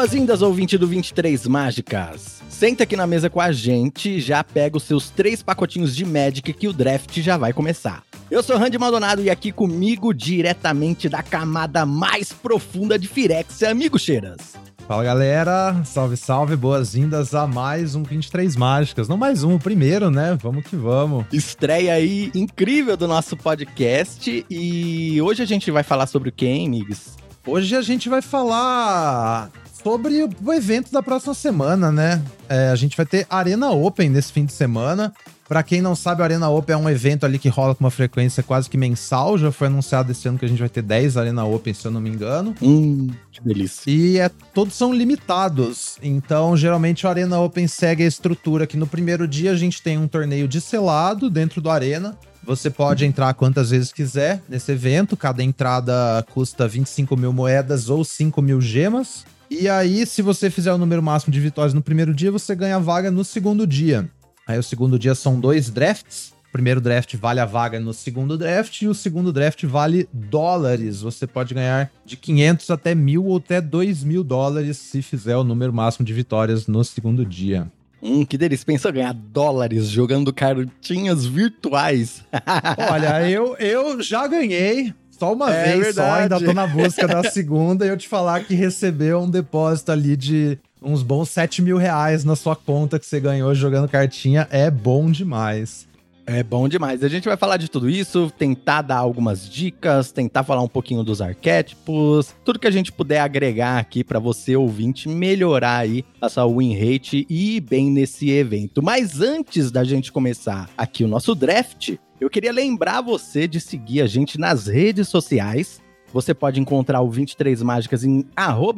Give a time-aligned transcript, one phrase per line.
[0.00, 2.40] Boas-vindas, ouvinte do 23 Mágicas.
[2.48, 6.54] Senta aqui na mesa com a gente já pega os seus três pacotinhos de Magic
[6.54, 8.02] que o draft já vai começar.
[8.30, 13.98] Eu sou Randy Maldonado e aqui comigo, diretamente da camada mais profunda de Firexia, amigo
[13.98, 14.54] Cheiras.
[14.88, 19.06] Fala galera, salve salve, boas-vindas a mais um 23 Mágicas.
[19.06, 20.34] Não mais um, o primeiro, né?
[20.40, 21.26] Vamos que vamos.
[21.30, 26.46] Estreia aí incrível do nosso podcast e hoje a gente vai falar sobre o que,
[26.46, 27.18] hein, amigos?
[27.46, 29.50] Hoje a gente vai falar
[29.82, 32.22] sobre o evento da próxima semana, né?
[32.48, 35.12] É, a gente vai ter Arena Open nesse fim de semana.
[35.48, 37.90] Para quem não sabe, o Arena Open é um evento ali que rola com uma
[37.90, 39.36] frequência quase que mensal.
[39.36, 41.90] Já foi anunciado esse ano que a gente vai ter 10 Arena Open, se eu
[41.90, 42.54] não me engano.
[42.62, 43.90] Hum, que delícia.
[43.90, 45.96] E é, todos são limitados.
[46.00, 49.98] Então, geralmente, o Arena Open segue a estrutura que no primeiro dia a gente tem
[49.98, 52.16] um torneio de selado dentro do Arena.
[52.44, 55.16] Você pode entrar quantas vezes quiser nesse evento.
[55.16, 59.24] Cada entrada custa 25 mil moedas ou 5 mil gemas.
[59.50, 62.78] E aí, se você fizer o número máximo de vitórias no primeiro dia, você ganha
[62.78, 64.08] vaga no segundo dia.
[64.46, 66.32] Aí o segundo dia são dois drafts.
[66.48, 71.00] O primeiro draft vale a vaga no segundo draft e o segundo draft vale dólares.
[71.00, 75.44] Você pode ganhar de 500 até mil ou até 2 mil dólares se fizer o
[75.44, 77.70] número máximo de vitórias no segundo dia.
[78.02, 78.64] Hum, que delícia.
[78.64, 82.24] Pensa ganhar dólares jogando cartinhas virtuais.
[82.90, 84.94] Olha, eu, eu já ganhei.
[85.20, 86.08] Só uma é vez verdade.
[86.08, 89.92] só, ainda tô na busca da segunda e eu te falar que recebeu um depósito
[89.92, 94.48] ali de uns bons 7 mil reais na sua conta que você ganhou jogando cartinha
[94.50, 95.86] é bom demais.
[96.24, 97.04] É bom demais.
[97.04, 101.02] A gente vai falar de tudo isso, tentar dar algumas dicas, tentar falar um pouquinho
[101.02, 106.30] dos arquétipos, tudo que a gente puder agregar aqui para você ouvinte melhorar aí a
[106.30, 108.82] sua win rate e ir bem nesse evento.
[108.82, 114.02] Mas antes da gente começar aqui o nosso draft, eu queria lembrar você de seguir
[114.02, 115.80] a gente nas redes sociais.
[116.12, 118.26] Você pode encontrar o 23 Mágicas em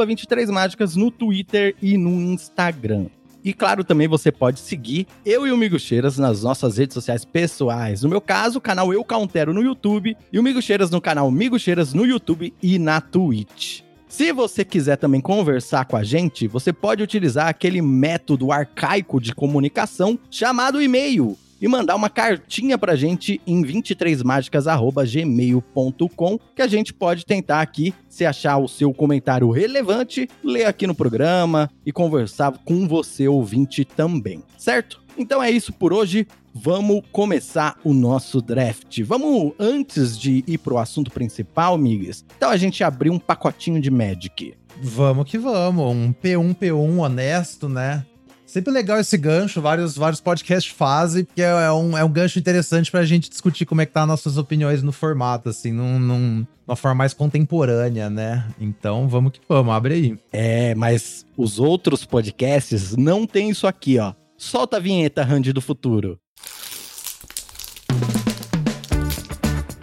[0.06, 3.06] 23 Mágicas no Twitter e no Instagram.
[3.44, 7.24] E claro, também você pode seguir eu e o Migo Cheiras nas nossas redes sociais
[7.24, 8.02] pessoais.
[8.02, 11.28] No meu caso, o canal Eu Countero no YouTube e o Migo Cheiras no canal
[11.28, 13.80] Migo Cheiras no YouTube e na Twitch.
[14.06, 19.34] Se você quiser também conversar com a gente, você pode utilizar aquele método arcaico de
[19.34, 27.24] comunicação chamado e-mail e mandar uma cartinha pra gente em 23mágicas@gmail.com, que a gente pode
[27.24, 32.88] tentar aqui, se achar o seu comentário relevante, ler aqui no programa e conversar com
[32.88, 35.00] você ouvinte também, certo?
[35.16, 36.26] Então é isso por hoje.
[36.54, 39.00] Vamos começar o nosso draft.
[39.04, 43.90] Vamos, antes de ir pro assunto principal, Migues, então a gente abriu um pacotinho de
[43.90, 44.54] Magic.
[44.82, 48.04] Vamos que vamos, um P1, P1 honesto, né?
[48.52, 52.90] Sempre legal esse gancho, vários, vários podcasts fazem, porque é um, é um gancho interessante
[52.90, 56.76] pra gente discutir como é que tá nossas opiniões no formato, assim, num, num, numa
[56.76, 58.46] forma mais contemporânea, né?
[58.60, 60.18] Então, vamos que vamos, abre aí.
[60.30, 64.12] É, mas os outros podcasts não tem isso aqui, ó.
[64.36, 66.20] Solta a vinheta, Randy do futuro.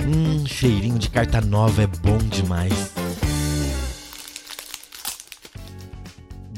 [0.05, 2.93] Hum, cheirinho de carta nova é bom demais.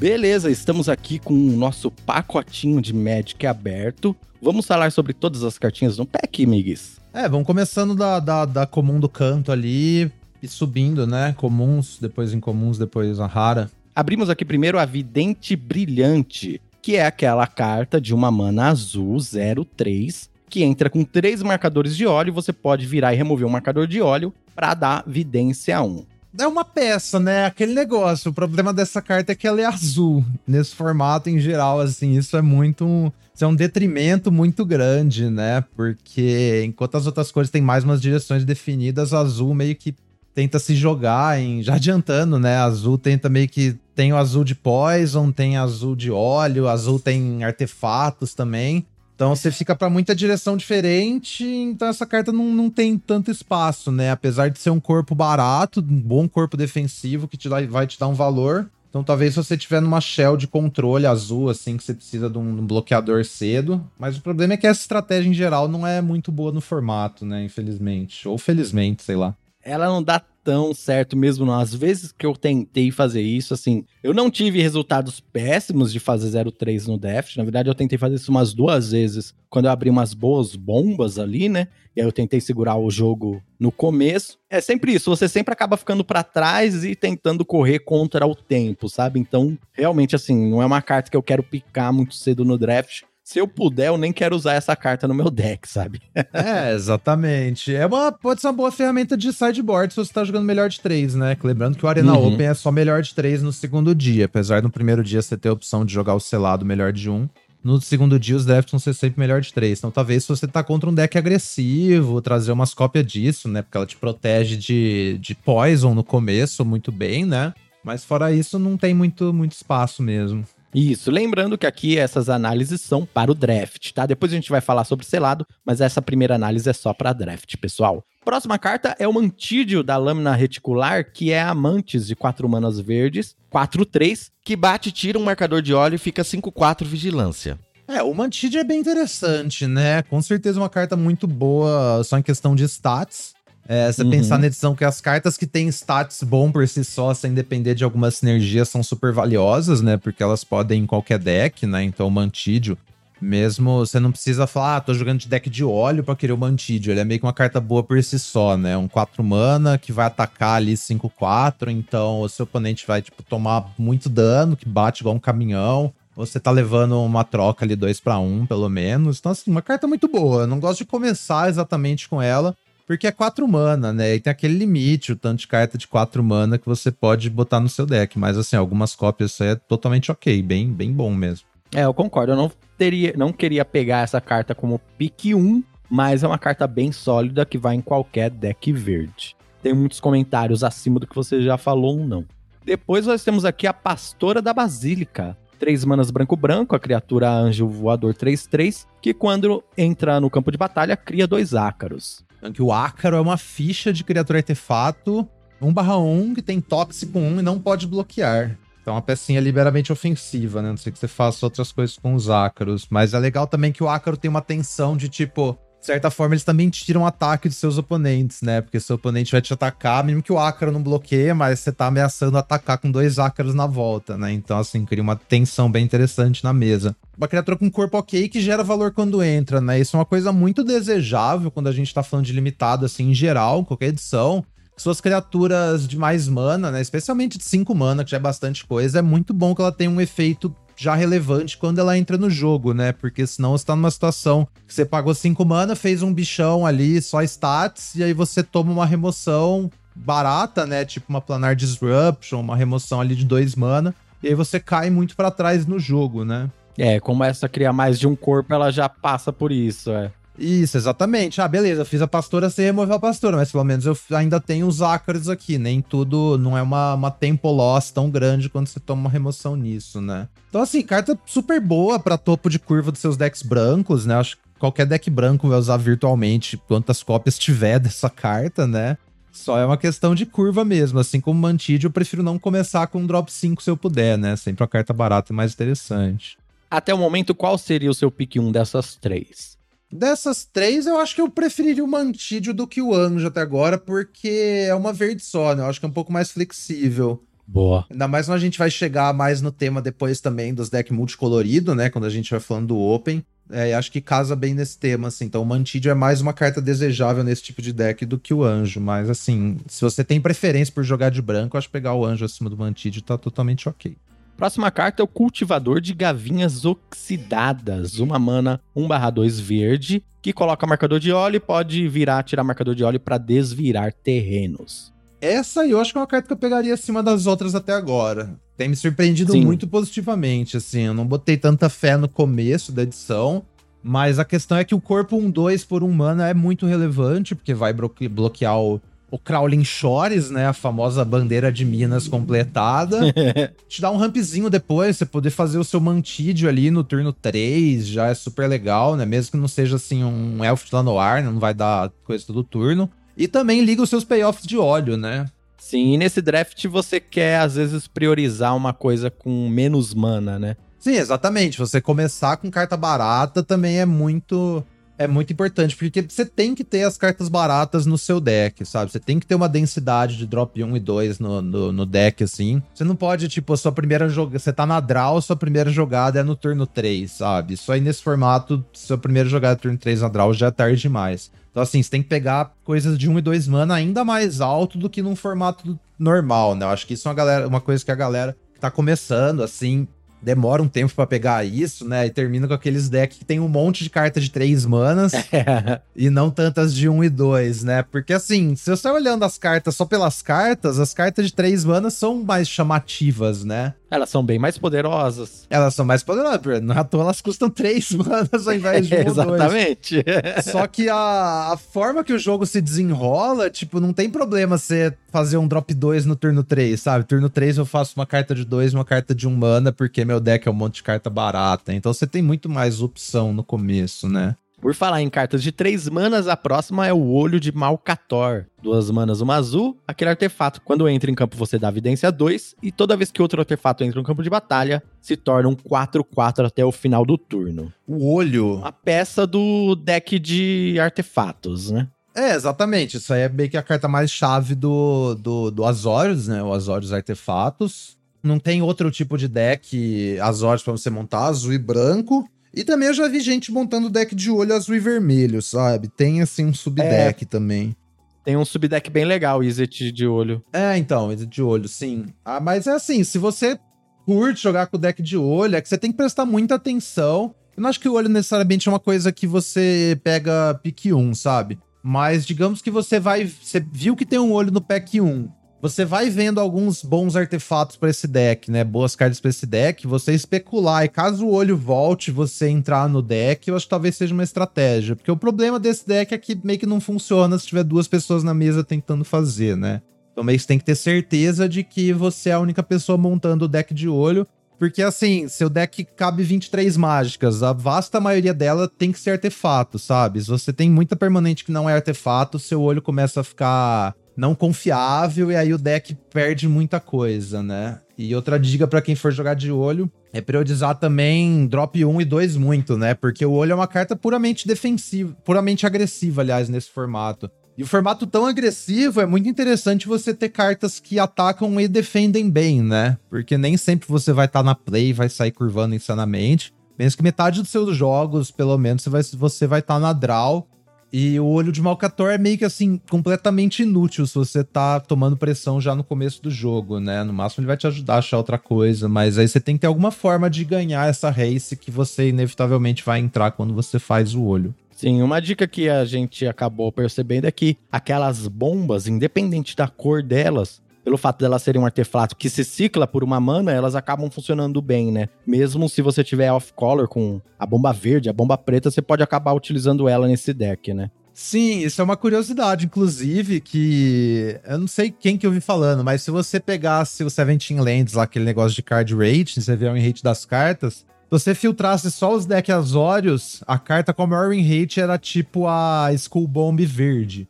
[0.01, 4.15] Beleza, estamos aqui com o nosso pacotinho de Magic aberto.
[4.41, 6.99] Vamos falar sobre todas as cartinhas no pack, Migues?
[7.13, 10.11] É, vamos começando da, da, da comum do canto ali
[10.41, 11.35] e subindo, né?
[11.37, 13.69] Comuns, depois incomuns, depois a rara.
[13.95, 20.31] Abrimos aqui primeiro a Vidente Brilhante, que é aquela carta de uma mana azul 03
[20.49, 22.33] que entra com três marcadores de óleo.
[22.33, 26.05] Você pode virar e remover um marcador de óleo para dar vidência 1
[26.37, 27.45] é uma peça, né?
[27.45, 28.31] Aquele negócio.
[28.31, 32.17] O problema dessa carta é que ela é azul nesse formato em geral, assim.
[32.17, 33.11] Isso é muito.
[33.33, 35.63] Isso é um detrimento muito grande, né?
[35.75, 39.95] Porque enquanto as outras cores têm mais umas direções definidas, azul meio que
[40.33, 41.61] tenta se jogar em.
[41.61, 42.57] Já adiantando, né?
[42.57, 43.75] Azul tenta meio que.
[43.93, 48.85] Tem o azul de poison, tem azul de óleo, azul tem artefatos também.
[49.21, 53.91] Então você fica para muita direção diferente, então essa carta não, não tem tanto espaço,
[53.91, 54.09] né?
[54.09, 57.99] Apesar de ser um corpo barato, um bom corpo defensivo que te dá, vai te
[57.99, 58.67] dar um valor.
[58.89, 62.39] Então talvez se você tiver numa shell de controle azul, assim, que você precisa de
[62.39, 63.87] um, bloqueador cedo.
[63.99, 67.23] Mas o problema é que essa estratégia em geral não é muito boa no formato,
[67.23, 67.43] né?
[67.43, 68.27] Infelizmente.
[68.27, 69.35] Ou felizmente, sei lá.
[69.63, 71.53] Ela não dá tão certo mesmo, não.
[71.53, 76.51] Às vezes que eu tentei fazer isso, assim, eu não tive resultados péssimos de fazer
[76.51, 77.37] 03 no Deft.
[77.37, 81.19] Na verdade, eu tentei fazer isso umas duas vezes quando eu abri umas boas bombas
[81.19, 81.67] ali, né?
[81.95, 84.37] E aí eu tentei segurar o jogo no começo.
[84.49, 88.87] É sempre isso, você sempre acaba ficando para trás e tentando correr contra o tempo,
[88.87, 89.19] sabe?
[89.19, 93.03] Então, realmente, assim, não é uma carta que eu quero picar muito cedo no draft
[93.31, 96.01] se eu puder, eu nem quero usar essa carta no meu deck, sabe?
[96.33, 97.73] é, exatamente.
[97.73, 100.81] É uma, pode ser uma boa ferramenta de sideboard se você tá jogando melhor de
[100.81, 101.37] três, né?
[101.41, 102.33] Lembrando que o Arena uhum.
[102.33, 105.37] Open é só melhor de três no segundo dia, apesar de no primeiro dia você
[105.37, 107.29] ter a opção de jogar o selado melhor de um.
[107.63, 109.79] No segundo dia, os drafts vão ser sempre melhor de três.
[109.79, 113.61] Então, talvez se você tá contra um deck agressivo, trazer umas cópias disso, né?
[113.61, 117.53] Porque ela te protege de, de poison no começo muito bem, né?
[117.81, 120.43] Mas fora isso, não tem muito, muito espaço mesmo.
[120.73, 124.05] Isso, lembrando que aqui essas análises são para o draft, tá?
[124.05, 127.57] Depois a gente vai falar sobre selado, mas essa primeira análise é só para draft,
[127.57, 128.03] pessoal.
[128.23, 133.35] Próxima carta é o Mantídio da lâmina reticular, que é Amantes de 4 manas verdes,
[133.51, 137.59] 4-3, que bate, tira um marcador de óleo e fica 5-4 vigilância.
[137.87, 140.03] É, o Mantídio é bem interessante, né?
[140.03, 143.33] Com certeza uma carta muito boa, só em questão de stats.
[143.73, 144.09] É, você uhum.
[144.09, 147.73] pensar na edição que as cartas que têm stats bom por si só, sem depender
[147.73, 149.95] de alguma sinergia, são super valiosas, né?
[149.95, 151.81] Porque elas podem em qualquer deck, né?
[151.81, 152.77] Então o Mantídio,
[153.21, 156.37] mesmo você não precisa falar, ah, tô jogando de deck de óleo pra querer o
[156.37, 156.91] Mantídio.
[156.91, 158.75] Ele é meio que uma carta boa por si só, né?
[158.75, 163.71] Um 4 mana que vai atacar ali 5-4, então o seu oponente vai, tipo, tomar
[163.77, 165.93] muito dano, que bate igual um caminhão.
[166.13, 169.19] Você tá levando uma troca ali 2 para 1, pelo menos.
[169.19, 170.41] Então, assim, uma carta muito boa.
[170.41, 172.53] Eu não gosto de começar exatamente com ela,
[172.91, 174.15] porque é 4 mana, né?
[174.15, 177.61] E tem aquele limite, o tanto de carta de 4 mana que você pode botar
[177.61, 178.19] no seu deck.
[178.19, 181.47] Mas, assim, algumas cópias é totalmente ok, bem, bem bom mesmo.
[181.73, 182.33] É, eu concordo.
[182.33, 186.67] Eu não, teria, não queria pegar essa carta como pick 1, mas é uma carta
[186.67, 189.37] bem sólida que vai em qualquer deck verde.
[189.63, 192.25] Tem muitos comentários acima do que você já falou ou não.
[192.65, 195.37] Depois nós temos aqui a Pastora da Basílica.
[195.59, 200.97] 3 manas branco-branco, a criatura anjo voador 3-3, que quando entra no campo de batalha,
[200.97, 202.21] cria dois ácaros.
[202.53, 205.27] Que o ácaro é uma ficha de criatura artefato
[205.61, 208.57] 1/1 que tem tóxico 1 e não pode bloquear.
[208.81, 210.69] Então, é uma pecinha liberamente ofensiva, né?
[210.69, 212.87] Não sei que você faça outras coisas com os ácaros.
[212.89, 215.55] Mas é legal também que o ácaro tem uma tensão de tipo.
[215.81, 218.61] De certa forma, eles também tiram ataque dos seus oponentes, né?
[218.61, 221.87] Porque seu oponente vai te atacar, mesmo que o ácaro não bloqueie, mas você tá
[221.87, 224.31] ameaçando atacar com dois ácaros na volta, né?
[224.31, 226.95] Então, assim, cria uma tensão bem interessante na mesa.
[227.17, 229.79] Uma criatura com corpo ok que gera valor quando entra, né?
[229.79, 233.15] Isso é uma coisa muito desejável quando a gente tá falando de limitado, assim, em
[233.15, 234.45] geral, qualquer edição
[234.81, 236.81] suas criaturas de mais mana, né?
[236.81, 239.89] Especialmente de 5 mana, que já é bastante coisa, é muito bom que ela tenha
[239.89, 242.91] um efeito já relevante quando ela entra no jogo, né?
[242.91, 247.01] Porque senão você tá numa situação que você pagou 5 mana, fez um bichão ali,
[247.01, 250.85] só stats, e aí você toma uma remoção barata, né?
[250.85, 255.15] Tipo uma Planar Disruption, uma remoção ali de 2 mana, e aí você cai muito
[255.15, 256.49] para trás no jogo, né?
[256.77, 260.11] É, como essa cria mais de um corpo, ela já passa por isso, é.
[260.41, 261.39] Isso, exatamente.
[261.39, 264.39] Ah, beleza, eu fiz a pastora sem remover a pastora, mas pelo menos eu ainda
[264.39, 265.59] tenho os ácaros aqui.
[265.59, 269.55] Nem tudo, não é uma, uma tempo loss tão grande quando você toma uma remoção
[269.55, 270.27] nisso, né?
[270.49, 274.15] Então, assim, carta super boa para topo de curva dos seus decks brancos, né?
[274.15, 278.97] Acho que qualquer deck branco vai usar virtualmente quantas cópias tiver dessa carta, né?
[279.31, 280.97] Só é uma questão de curva mesmo.
[280.99, 284.35] Assim como Mantide, eu prefiro não começar com um drop 5 se eu puder, né?
[284.35, 286.37] Sempre a carta barata é mais interessante.
[286.69, 289.60] Até o momento, qual seria o seu pick 1 dessas três?
[289.91, 293.77] Dessas três, eu acho que eu preferiria o Mantídio do que o Anjo até agora,
[293.77, 295.63] porque é uma verde só, né?
[295.63, 297.21] Eu acho que é um pouco mais flexível.
[297.45, 297.85] Boa.
[297.89, 301.75] Ainda mais quando a gente vai chegar mais no tema depois também dos decks multicolorido,
[301.75, 301.89] né?
[301.89, 303.23] Quando a gente vai falando do Open.
[303.49, 305.25] É, acho que casa bem nesse tema, assim.
[305.25, 308.45] Então, o Mantídio é mais uma carta desejável nesse tipo de deck do que o
[308.45, 308.79] Anjo.
[308.79, 312.23] Mas, assim, se você tem preferência por jogar de branco, acho que pegar o Anjo
[312.23, 313.97] acima do Mantídio tá totalmente ok.
[314.37, 317.99] Próxima carta é o Cultivador de Gavinhas Oxidadas.
[317.99, 322.83] Uma mana 1/2 verde, que coloca marcador de óleo e pode virar, tirar marcador de
[322.83, 324.91] óleo para desvirar terrenos.
[325.19, 328.35] Essa eu acho que é uma carta que eu pegaria acima das outras até agora.
[328.57, 329.45] Tem me surpreendido Sim.
[329.45, 330.81] muito positivamente, assim.
[330.81, 333.43] Eu não botei tanta fé no começo da edição,
[333.83, 337.53] mas a questão é que o corpo 1-2 por um mana é muito relevante, porque
[337.53, 338.81] vai bloquear o
[339.11, 340.47] o Crawling Shores, né?
[340.47, 343.13] A famosa bandeira de Minas completada.
[343.67, 347.85] Te dá um rampzinho depois, você poder fazer o seu mantídio ali no turno 3,
[347.85, 349.05] já é super legal, né?
[349.05, 352.89] Mesmo que não seja assim um elfo de ar, não vai dar coisa todo turno.
[353.17, 355.25] E também liga os seus payoffs de óleo, né?
[355.57, 360.55] Sim, e nesse draft você quer, às vezes, priorizar uma coisa com menos mana, né?
[360.79, 361.59] Sim, exatamente.
[361.59, 364.63] Você começar com carta barata também é muito
[365.03, 368.91] é muito importante, porque você tem que ter as cartas baratas no seu deck, sabe?
[368.91, 372.23] Você tem que ter uma densidade de drop 1 e 2 no, no, no deck,
[372.23, 372.61] assim.
[372.73, 374.37] Você não pode, tipo, a sua primeira jogada.
[374.37, 377.55] Você tá na draw, sua primeira jogada é no turno 3, sabe?
[377.55, 380.79] Isso aí nesse formato, sua primeira jogada é turno 3 na draw já é tarde
[380.79, 381.31] demais.
[381.49, 384.77] Então, assim, você tem que pegar coisas de 1 e 2 mana ainda mais alto
[384.77, 386.65] do que num formato normal, né?
[386.65, 389.41] Eu acho que isso é uma, galera, uma coisa que a galera que tá começando,
[389.41, 389.87] assim,
[390.21, 392.05] demora um tempo pra pegar isso, né?
[392.05, 395.11] E termina com aqueles decks que tem um monte de carta de três manas
[395.95, 397.83] e não tantas de um e dois, né?
[397.83, 401.65] Porque assim, se você tá olhando as cartas só pelas cartas, as cartas de três
[401.65, 403.73] manas são mais chamativas, né?
[403.91, 405.45] Elas são bem mais poderosas.
[405.49, 408.99] Elas são mais poderosas, não à toa elas custam três manas ao invés de um.
[409.05, 410.03] Exatamente.
[410.49, 414.93] Só que a, a forma que o jogo se desenrola, tipo, não tem problema você
[415.11, 417.03] fazer um drop 2 no turno 3, sabe?
[417.03, 420.05] Turno 3 eu faço uma carta de 2 uma carta de 1 um mana, porque
[420.05, 421.73] meu deck é um monte de carta barata.
[421.73, 424.37] Então você tem muito mais opção no começo, né?
[424.61, 428.45] Por falar em cartas de 3 manas, a próxima é o Olho de Malcator.
[428.61, 430.61] Duas manas, uma azul, aquele artefato.
[430.61, 433.99] Quando entra em campo, você dá evidência 2, e toda vez que outro artefato entra
[433.99, 437.73] no campo de batalha, se torna um 4-4 até o final do turno.
[437.87, 438.61] O olho.
[438.63, 441.87] A peça do deck de artefatos, né?
[442.13, 442.97] É, exatamente.
[442.97, 446.43] Isso aí é meio que a carta mais chave do, do, do Azorius, né?
[446.43, 447.97] O Azorius Artefatos.
[448.21, 452.29] Não tem outro tipo de deck Azorius pra você montar, azul e branco.
[452.53, 455.87] E também eu já vi gente montando deck de olho azul e vermelho, sabe?
[455.87, 457.75] Tem assim um subdeck é, também.
[458.23, 460.43] Tem um subdeck bem legal, Izzet de olho.
[460.51, 462.07] É, então, Izzet de olho, sim.
[462.25, 463.57] Ah, mas é assim, se você
[464.05, 467.33] curte jogar com o deck de olho, é que você tem que prestar muita atenção.
[467.55, 471.15] Eu não acho que o olho necessariamente é uma coisa que você pega pique 1,
[471.15, 471.57] sabe?
[471.83, 473.25] Mas digamos que você vai.
[473.25, 475.29] Você viu que tem um olho no pack 1.
[475.61, 478.63] Você vai vendo alguns bons artefatos para esse deck, né?
[478.63, 479.85] Boas cartas para esse deck.
[479.85, 483.95] Você especular e caso o olho volte, você entrar no deck, eu acho que talvez
[483.95, 484.95] seja uma estratégia.
[484.95, 488.23] Porque o problema desse deck é que meio que não funciona se tiver duas pessoas
[488.23, 489.83] na mesa tentando fazer, né?
[490.11, 492.97] Então meio que você tem que ter certeza de que você é a única pessoa
[492.97, 494.25] montando o deck de olho.
[494.57, 499.77] Porque assim, seu deck cabe 23 mágicas, a vasta maioria dela tem que ser artefato,
[499.77, 500.21] sabe?
[500.21, 504.35] Se você tem muita permanente que não é artefato, seu olho começa a ficar não
[504.35, 507.79] confiável e aí o deck perde muita coisa, né?
[507.97, 512.05] E outra dica para quem for jogar de olho é priorizar também drop 1 e
[512.05, 512.93] 2 muito, né?
[512.93, 517.29] Porque o olho é uma carta puramente defensiva, puramente agressiva, aliás, nesse formato.
[517.57, 522.29] E o formato tão agressivo é muito interessante você ter cartas que atacam e defendem
[522.29, 522.97] bem, né?
[523.09, 526.53] Porque nem sempre você vai estar tá na play e vai sair curvando insanamente.
[526.77, 530.47] Penso que metade dos seus jogos, pelo menos, você vai estar tá na draw.
[530.93, 535.15] E o olho de Malcator é meio que assim, completamente inútil se você tá tomando
[535.15, 537.01] pressão já no começo do jogo, né?
[537.03, 539.61] No máximo ele vai te ajudar a achar outra coisa, mas aí você tem que
[539.61, 544.13] ter alguma forma de ganhar essa race que você inevitavelmente vai entrar quando você faz
[544.13, 544.53] o olho.
[544.75, 550.01] Sim, uma dica que a gente acabou percebendo é que aquelas bombas, independente da cor
[550.01, 554.09] delas, pelo fato delas serem um artefato que se cicla por uma mana, elas acabam
[554.09, 555.09] funcionando bem, né?
[555.25, 559.33] Mesmo se você tiver off-color com a bomba verde, a bomba preta, você pode acabar
[559.33, 560.89] utilizando ela nesse deck, né?
[561.13, 565.83] Sim, isso é uma curiosidade, inclusive, que eu não sei quem que eu vi falando,
[565.83, 569.67] mas se você pegasse o Seventeen Lands, lá, aquele negócio de card rate, você vê
[569.67, 574.29] o rate das cartas, você filtrasse só os decks Azorius, a carta com a maior
[574.29, 577.27] win rate era tipo a Skull Bomb verde.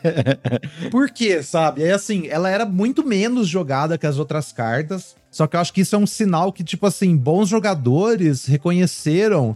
[0.90, 1.82] Por quê, sabe?
[1.82, 5.14] É assim, ela era muito menos jogada que as outras cartas.
[5.30, 9.54] Só que eu acho que isso é um sinal que, tipo assim, bons jogadores reconheceram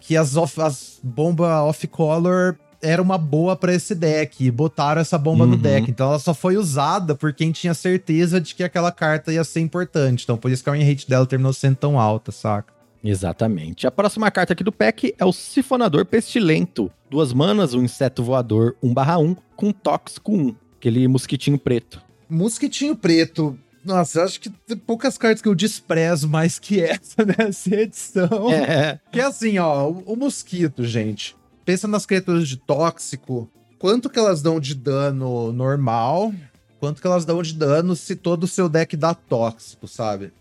[0.00, 5.18] que as, off, as bomba off-color era uma boa para esse deck e botaram essa
[5.18, 5.50] bomba uhum.
[5.50, 5.90] no deck.
[5.90, 9.60] Então ela só foi usada por quem tinha certeza de que aquela carta ia ser
[9.60, 10.24] importante.
[10.24, 12.73] Então por isso que a win rate dela terminou sendo tão alta, saca?
[13.04, 13.86] Exatamente.
[13.86, 16.90] A próxima carta aqui do pack é o Sifonador Pestilento.
[17.10, 22.02] Duas manas, um inseto voador 1/1 com tóxico 1, aquele mosquitinho preto.
[22.28, 23.58] Mosquitinho preto.
[23.84, 28.50] Nossa, eu acho que tem poucas cartas que eu desprezo mais que essa nessa edição.
[28.50, 28.98] É.
[29.12, 31.36] Que é assim, ó, o, o mosquito, gente.
[31.64, 33.50] Pensa nas criaturas de tóxico.
[33.78, 36.32] Quanto que elas dão de dano normal?
[36.80, 40.32] Quanto que elas dão de dano se todo o seu deck dá tóxico, sabe?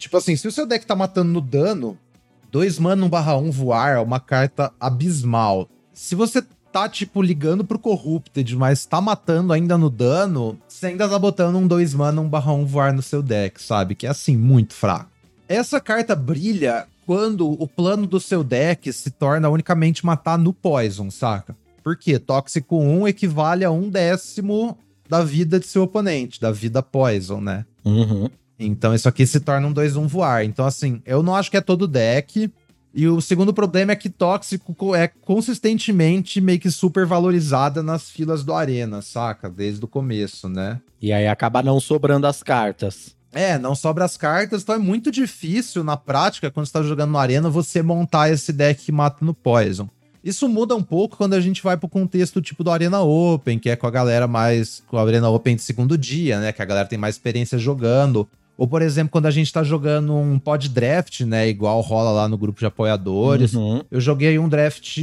[0.00, 1.96] Tipo assim, se o seu deck tá matando no dano,
[2.50, 5.68] 2 mana 1 barra 1 voar é uma carta abismal.
[5.92, 6.42] Se você
[6.72, 11.56] tá, tipo, ligando pro Corrupted, mas tá matando ainda no dano, você ainda tá botando
[11.56, 13.94] um 2 mana 1 barra 1 voar no seu deck, sabe?
[13.94, 15.10] Que é assim, muito fraco.
[15.46, 21.10] Essa carta brilha quando o plano do seu deck se torna unicamente matar no Poison,
[21.10, 21.54] saca?
[21.84, 27.38] Porque Tóxico 1 equivale a um décimo da vida de seu oponente, da vida Poison,
[27.38, 27.66] né?
[27.84, 28.30] Uhum.
[28.66, 30.44] Então isso aqui se torna um 2-1 voar.
[30.44, 32.52] Então, assim, eu não acho que é todo deck.
[32.92, 38.44] E o segundo problema é que Tóxico é consistentemente meio que super valorizada nas filas
[38.44, 39.48] do Arena, saca?
[39.48, 40.80] Desde o começo, né?
[41.00, 43.14] E aí acaba não sobrando as cartas.
[43.32, 47.12] É, não sobra as cartas, então é muito difícil na prática, quando você tá jogando
[47.12, 49.88] no Arena, você montar esse deck que mata no Poison.
[50.22, 53.70] Isso muda um pouco quando a gente vai pro contexto tipo do Arena Open, que
[53.70, 54.82] é com a galera mais.
[54.88, 56.52] com a Arena Open de segundo dia, né?
[56.52, 58.28] Que a galera tem mais experiência jogando
[58.60, 61.48] Ou, por exemplo, quando a gente tá jogando um pod draft, né?
[61.48, 63.54] Igual rola lá no grupo de apoiadores.
[63.54, 63.80] Uhum.
[63.90, 64.98] Eu joguei um draft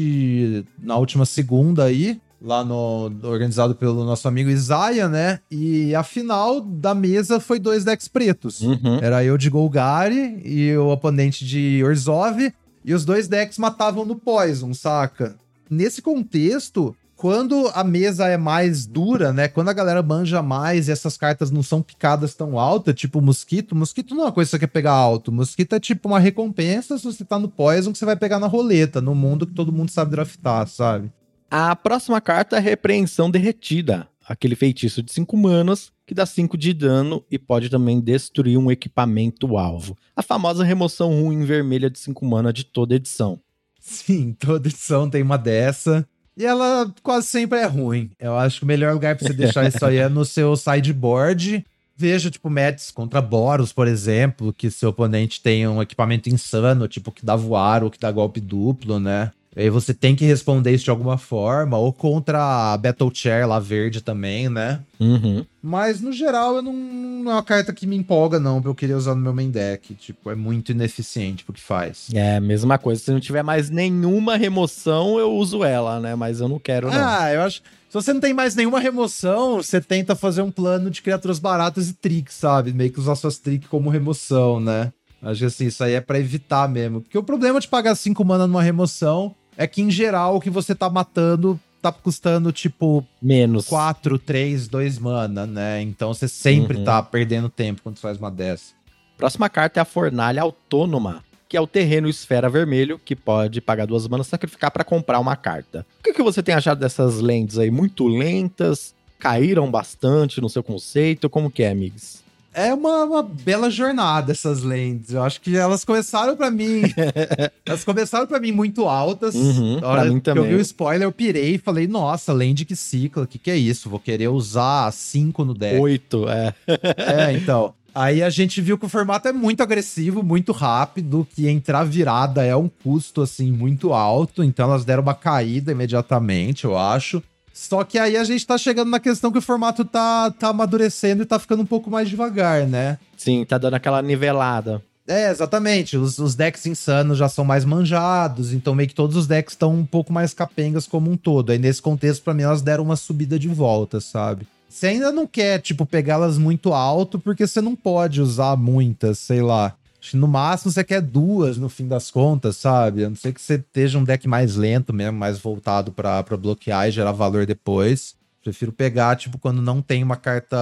[0.80, 5.40] na última segunda aí, lá no organizado pelo nosso amigo Isaiah, né?
[5.50, 8.62] E a final da mesa foi dois decks pretos.
[8.62, 9.00] Uhum.
[9.02, 12.54] Era eu de Golgari e o oponente de Orzhov.
[12.86, 15.36] E os dois decks matavam no Poison, saca?
[15.68, 19.48] Nesse contexto, quando a mesa é mais dura, né?
[19.48, 23.76] Quando a galera manja mais e essas cartas não são picadas tão alta, tipo mosquito.
[23.76, 25.32] Mosquito não é uma coisa que você quer pegar alto.
[25.32, 28.46] Mosquito é tipo uma recompensa se você tá no Poison que você vai pegar na
[28.46, 31.12] roleta, no mundo que todo mundo sabe draftar, sabe?
[31.50, 34.08] A próxima carta é Repreensão Derretida.
[34.28, 38.70] Aquele feitiço de 5 manas que dá 5 de dano e pode também destruir um
[38.70, 39.98] equipamento alvo.
[40.16, 43.40] A famosa remoção ruim vermelha de 5 mana de toda edição.
[43.80, 46.08] Sim, toda edição tem uma dessa.
[46.38, 48.12] E ela quase sempre é ruim.
[48.20, 51.66] Eu acho que o melhor lugar pra você deixar isso aí é no seu sideboard.
[51.96, 57.12] Veja, tipo, Mets contra Boros, por exemplo, que seu oponente tem um equipamento insano, tipo,
[57.12, 59.32] que dá voar ou que dá golpe duplo, né?
[59.58, 63.48] E aí você tem que responder isso de alguma forma, ou contra a Battle Chair
[63.48, 64.82] lá verde também, né?
[65.00, 65.44] Uhum.
[65.64, 68.76] Mas no geral, eu não, não é uma carta que me empolga, não, pra eu
[68.76, 69.96] querer usar no meu main deck.
[69.96, 72.08] Tipo, é muito ineficiente pro que faz.
[72.14, 73.02] É, mesma coisa.
[73.02, 76.14] Se não tiver mais nenhuma remoção, eu uso ela, né?
[76.14, 77.08] Mas eu não quero, não.
[77.08, 77.64] Ah, eu acho.
[77.90, 81.90] Se você não tem mais nenhuma remoção, você tenta fazer um plano de criaturas baratas
[81.90, 82.74] e tricks, sabe?
[82.74, 84.94] Meio que usar suas tricks como remoção, né?
[85.20, 87.02] Acho que assim, isso aí é pra evitar mesmo.
[87.02, 90.50] Porque o problema de pagar 5 mana numa remoção é que, em geral, o que
[90.50, 93.68] você tá matando tá custando, tipo, Menos.
[93.68, 95.82] 4, 3, 2 mana, né?
[95.82, 96.84] Então você sempre Uhum.
[96.84, 98.74] tá perdendo tempo quando você faz uma dessa.
[99.18, 103.86] Próxima carta é a Fornalha Autônoma, que é o terreno esfera vermelho, que pode pagar
[103.88, 105.86] duas manas sacrificar para comprar uma carta.
[106.00, 107.72] O que, que você tem achado dessas lentes aí?
[107.72, 108.94] Muito lentas?
[109.20, 111.30] Caíram bastante no seu conceito?
[111.30, 112.22] Como que é, amigos?
[112.58, 115.14] É uma, uma bela jornada essas lentes.
[115.14, 116.82] Eu acho que elas começaram pra mim.
[117.64, 119.36] elas começaram pra mim muito altas.
[119.36, 120.50] Uhum, pra mim que eu também.
[120.50, 123.56] vi o spoiler, eu pirei e falei: Nossa, lente que cicla, o que, que é
[123.56, 123.92] isso?
[123.92, 125.80] Vou querer usar 5 no deck.
[125.80, 126.54] Oito, é.
[126.98, 127.76] É, então.
[127.94, 132.44] Aí a gente viu que o formato é muito agressivo, muito rápido, que entrar virada
[132.44, 134.44] é um custo, assim, muito alto.
[134.44, 137.22] Então elas deram uma caída imediatamente, eu acho.
[137.58, 141.24] Só que aí a gente tá chegando na questão que o formato tá, tá amadurecendo
[141.24, 143.00] e tá ficando um pouco mais devagar, né?
[143.18, 144.80] Sim, tá dando aquela nivelada.
[145.08, 145.98] É, exatamente.
[145.98, 149.74] Os, os decks insanos já são mais manjados, então meio que todos os decks estão
[149.74, 151.52] um pouco mais capengas como um todo.
[151.52, 154.48] Aí nesse contexto, pra mim, elas deram uma subida de volta, sabe?
[154.70, 159.42] Você ainda não quer, tipo, pegá-las muito alto, porque você não pode usar muitas, sei
[159.42, 159.74] lá.
[160.16, 163.04] No máximo você quer duas no fim das contas, sabe?
[163.04, 166.88] A não ser que você esteja um deck mais lento mesmo, mais voltado pra bloquear
[166.88, 168.16] e gerar valor depois.
[168.44, 170.58] Prefiro pegar, tipo, quando não tem uma carta.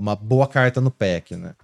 [0.00, 1.54] Uma boa carta no pack, né?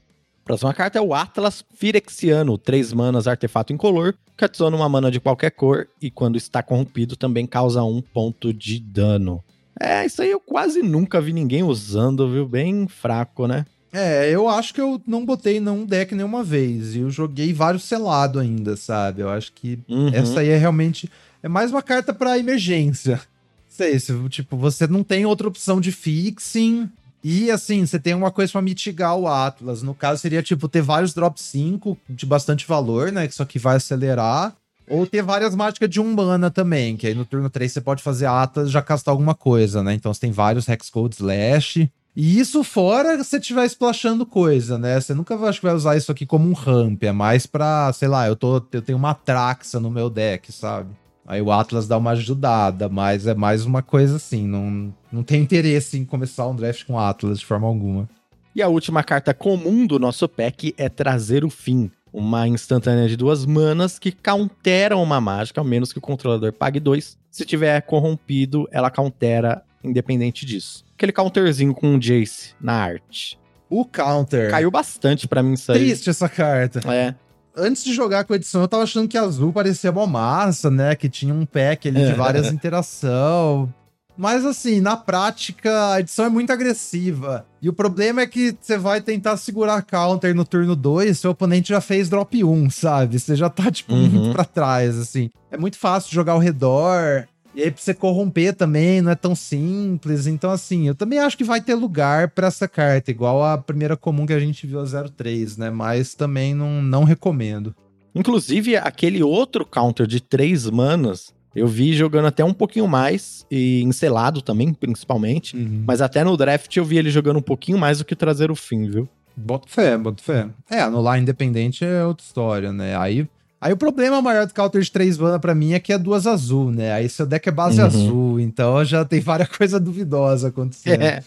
[0.45, 5.21] Próxima carta é o Atlas Firexiano, 3 manas, artefato incolor, que adiciona uma mana de
[5.21, 9.45] qualquer cor e quando está corrompido também causa um ponto de dano.
[9.79, 12.49] É, isso aí eu quase nunca vi ninguém usando, viu?
[12.49, 13.67] Bem fraco, né?
[13.93, 16.95] É, eu acho que eu não botei num deck nenhuma vez.
[16.95, 19.23] E eu joguei vários selado ainda, sabe?
[19.23, 20.09] Eu acho que Uhum.
[20.13, 21.11] essa aí é realmente.
[21.43, 23.21] É mais uma carta pra emergência.
[23.69, 26.89] Sei, se, tipo, você não tem outra opção de fixing.
[27.23, 29.83] E assim, você tem uma coisa pra mitigar o Atlas.
[29.83, 33.27] No caso, seria tipo ter vários drop 5 de bastante valor, né?
[33.27, 34.55] Que isso aqui vai acelerar.
[34.89, 38.03] Ou ter várias mágicas de um mana também, que aí no turno 3 você pode
[38.03, 39.93] fazer Atlas já castar alguma coisa, né?
[39.95, 41.91] Então você tem vários Hexcode Slash.
[42.21, 45.01] E isso fora se você estiver splashando coisa, né?
[45.01, 47.05] Você nunca vai, acho que vai usar isso aqui como um ramp.
[47.05, 50.91] É mais pra, sei lá, eu, tô, eu tenho uma Traxa no meu deck, sabe?
[51.25, 54.49] Aí o Atlas dá uma ajudada, mas é mais uma coisa assim.
[54.49, 58.11] Não, não tem interesse em começar um draft com Atlas de forma alguma.
[58.53, 61.89] E a última carta comum do nosso pack é Trazer o Fim.
[62.13, 66.81] Uma instantânea de duas manas que countera uma mágica, ao menos que o controlador pague
[66.81, 67.17] dois.
[67.31, 70.85] Se tiver corrompido, ela countera independente disso.
[70.95, 73.39] Aquele counterzinho com um Jace na arte.
[73.71, 74.51] O Counter.
[74.51, 75.79] Caiu bastante pra mim isso aí.
[75.79, 76.81] Triste essa carta.
[76.93, 77.15] É.
[77.57, 80.95] Antes de jogar com a edição, eu tava achando que azul parecia uma massa, né?
[80.95, 83.73] Que tinha um pack ali de várias interação.
[84.17, 87.47] Mas assim, na prática, a edição é muito agressiva.
[87.63, 91.69] E o problema é que você vai tentar segurar counter no turno 2, seu oponente
[91.69, 93.19] já fez drop 1, sabe?
[93.19, 94.09] Você já tá, tipo, Uhum.
[94.09, 95.31] muito pra trás, assim.
[95.53, 97.29] É muito fácil jogar ao redor.
[97.59, 100.29] E aí, pra você corromper também, não é tão simples.
[100.29, 103.97] Então, assim, eu também acho que vai ter lugar pra essa carta, igual a primeira
[103.97, 105.69] comum que a gente viu a 03, né?
[105.69, 107.75] Mas também não, não recomendo.
[108.15, 113.83] Inclusive, aquele outro counter de três manas, eu vi jogando até um pouquinho mais, e
[113.83, 115.57] encelado também, principalmente.
[115.85, 118.55] Mas até no draft eu vi ele jogando um pouquinho mais do que trazer o
[118.55, 119.09] fim, viu?
[119.37, 120.49] Boto fé, boto fé.
[120.71, 122.97] É, anular independente é outra história, né?
[122.97, 123.29] Aí,
[123.61, 126.27] aí o problema maior do counter de 3 mana pra mim é que é duas
[126.27, 126.93] azul, né?
[126.93, 127.87] Aí seu deck é base Uhum.
[127.87, 131.03] azul, então já tem várias coisas duvidosas acontecendo.
[131.03, 131.23] É.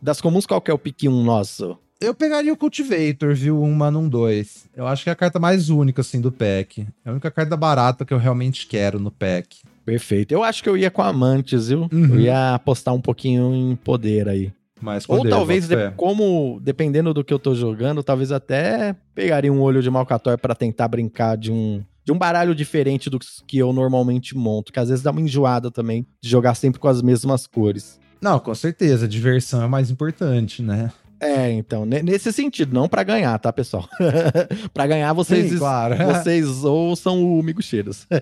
[0.00, 1.78] Das comuns, qual que é o pique 1 nosso?
[2.00, 3.62] Eu pegaria o Cultivator, viu?
[3.62, 4.66] Um mana, um dois.
[4.76, 6.86] Eu acho que é a carta mais única, assim, do pack.
[7.04, 9.58] É a única carta barata que eu realmente quero no pack.
[9.86, 10.32] Perfeito.
[10.32, 11.88] Eu acho que eu ia com Amantes, viu?
[11.90, 12.14] Uhum.
[12.16, 14.52] Eu ia apostar um pouquinho em poder aí.
[14.80, 19.60] Mas Ou talvez, de- como, dependendo do que eu tô jogando, talvez até pegaria um
[19.60, 23.72] olho de Malcator pra tentar brincar de um, de um baralho diferente do que eu
[23.72, 27.46] normalmente monto, que às vezes dá uma enjoada também de jogar sempre com as mesmas
[27.46, 27.98] cores.
[28.20, 29.06] Não, com certeza.
[29.08, 30.90] Diversão é mais importante, né?
[31.20, 33.88] É, então, ne- nesse sentido, não pra ganhar, tá, pessoal?
[34.74, 35.96] pra ganhar, vocês, Sim, claro.
[35.96, 38.06] vocês ouçam o Migo Cheiros.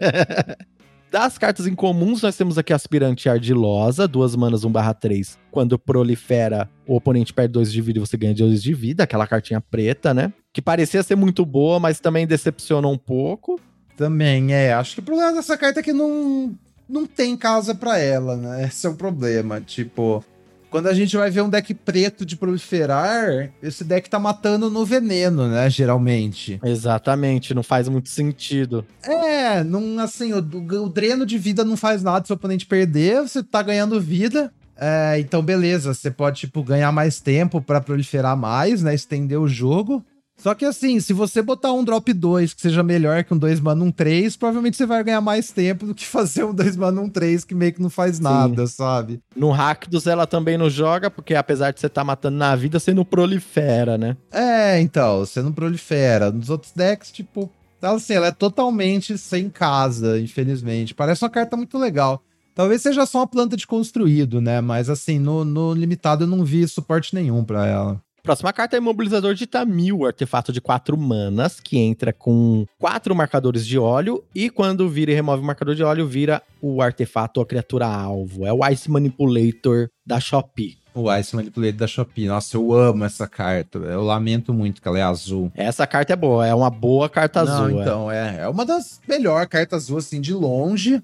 [1.12, 5.36] Das cartas incomuns, nós temos aqui Aspirante Ardilosa, duas manas 1/3.
[5.50, 9.26] Quando prolifera, o oponente perde 2 de vida e você ganha 2 de vida, aquela
[9.26, 10.32] cartinha preta, né?
[10.54, 13.60] Que parecia ser muito boa, mas também decepciona um pouco.
[13.94, 14.72] Também, é.
[14.72, 16.54] Acho que o problema dessa carta é que não,
[16.88, 18.64] não tem casa pra ela, né?
[18.64, 19.60] Esse é o problema.
[19.60, 20.24] Tipo,
[20.72, 24.86] quando a gente vai ver um deck preto de proliferar, esse deck tá matando no
[24.86, 25.68] veneno, né?
[25.68, 26.58] Geralmente.
[26.64, 28.84] Exatamente, não faz muito sentido.
[29.04, 33.20] É, não, assim, o, o dreno de vida não faz nada se o oponente perder,
[33.20, 34.50] você tá ganhando vida.
[34.74, 38.94] É, então, beleza, você pode, tipo, ganhar mais tempo pra proliferar mais, né?
[38.94, 40.02] Estender o jogo.
[40.42, 43.60] Só que assim, se você botar um drop 2 que seja melhor que um 2
[43.60, 47.00] mana um 3, provavelmente você vai ganhar mais tempo do que fazer um 2 mana
[47.00, 49.20] um 3 que meio que não faz nada, sabe?
[49.36, 52.92] No Rakdos ela também não joga, porque apesar de você estar matando na vida, você
[52.92, 54.16] não prolifera, né?
[54.32, 56.32] É, então, você não prolifera.
[56.32, 57.48] Nos outros decks, tipo,
[57.80, 60.92] ela, assim, ela é totalmente sem casa, infelizmente.
[60.92, 62.20] Parece uma carta muito legal.
[62.52, 64.60] Talvez seja só uma planta de construído, né?
[64.60, 68.02] Mas assim, no, no limitado eu não vi suporte nenhum pra ela.
[68.22, 73.66] Próxima carta é Imobilizador de Tamil, artefato de 4 manas, que entra com 4 marcadores
[73.66, 77.42] de óleo, e quando vira e remove o marcador de óleo, vira o artefato ou
[77.42, 78.46] a criatura alvo.
[78.46, 80.78] É o Ice Manipulator da Shopee.
[80.94, 82.28] O Ice Manipulator da Shopee.
[82.28, 83.78] Nossa, eu amo essa carta.
[83.78, 85.50] Eu lamento muito que ela é azul.
[85.56, 87.78] Essa carta é boa, é uma boa carta Não, azul.
[87.78, 87.82] é.
[87.82, 88.36] então, é.
[88.42, 91.02] É uma das melhores cartas azul, assim, de longe.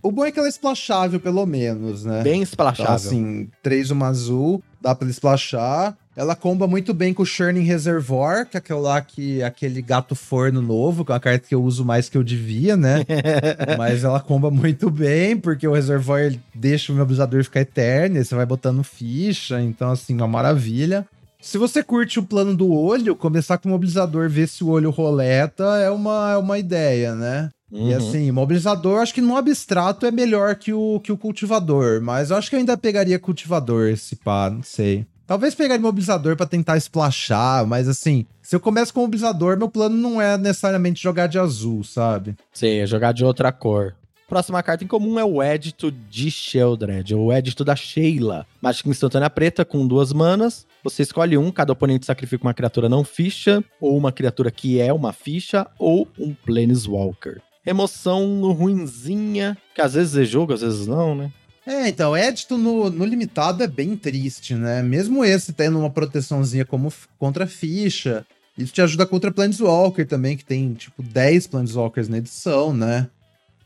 [0.00, 2.22] O bom é que ela é splashável, pelo menos, né?
[2.22, 2.94] Bem Então, esplashável.
[2.94, 5.96] assim, 3 uma azul, dá pra ele splashar.
[6.16, 10.14] Ela comba muito bem com o Churning Reservoir, que é aquele lá que aquele gato
[10.14, 13.04] forno novo, que é uma carta que eu uso mais que eu devia, né?
[13.78, 18.24] Mas ela comba muito bem, porque o Reservoir deixa o meu abusador ficar eterno, e
[18.24, 21.06] você vai botando ficha, então assim, uma maravilha.
[21.40, 24.90] Se você curte o plano do olho, começar com o mobilizador, ver se o olho
[24.90, 27.48] roleta, é uma, é uma ideia, né?
[27.72, 27.96] E Uhum.
[27.96, 32.36] assim, mobilizador, acho que no abstrato é melhor que o, que o cultivador, mas eu
[32.36, 35.06] acho que eu ainda pegaria cultivador, esse pá, não sei.
[35.26, 39.96] Talvez pegaria mobilizador pra tentar splashar, mas assim, se eu começo com mobilizador, meu plano
[39.96, 42.34] não é necessariamente jogar de azul, sabe?
[42.52, 43.94] Sim, é jogar de outra cor.
[44.28, 48.46] Próxima carta em comum é o Edito de Sheldred, ou o Edito da Sheila.
[48.60, 50.66] Mágica instantânea preta com duas manas.
[50.82, 54.92] Você escolhe um, cada oponente sacrifica uma criatura não ficha, ou uma criatura que é
[54.92, 57.40] uma ficha, ou um Planeswalker.
[57.70, 61.30] Remoção ruinzinha, que às vezes é jogo, às vezes não, né?
[61.64, 64.82] É, então, Edito no, no limitado é bem triste, né?
[64.82, 68.26] Mesmo esse tendo uma proteçãozinha como contra ficha,
[68.58, 73.08] isso te ajuda contra Planeswalker também, que tem, tipo, 10 Planeswalkers na edição, né?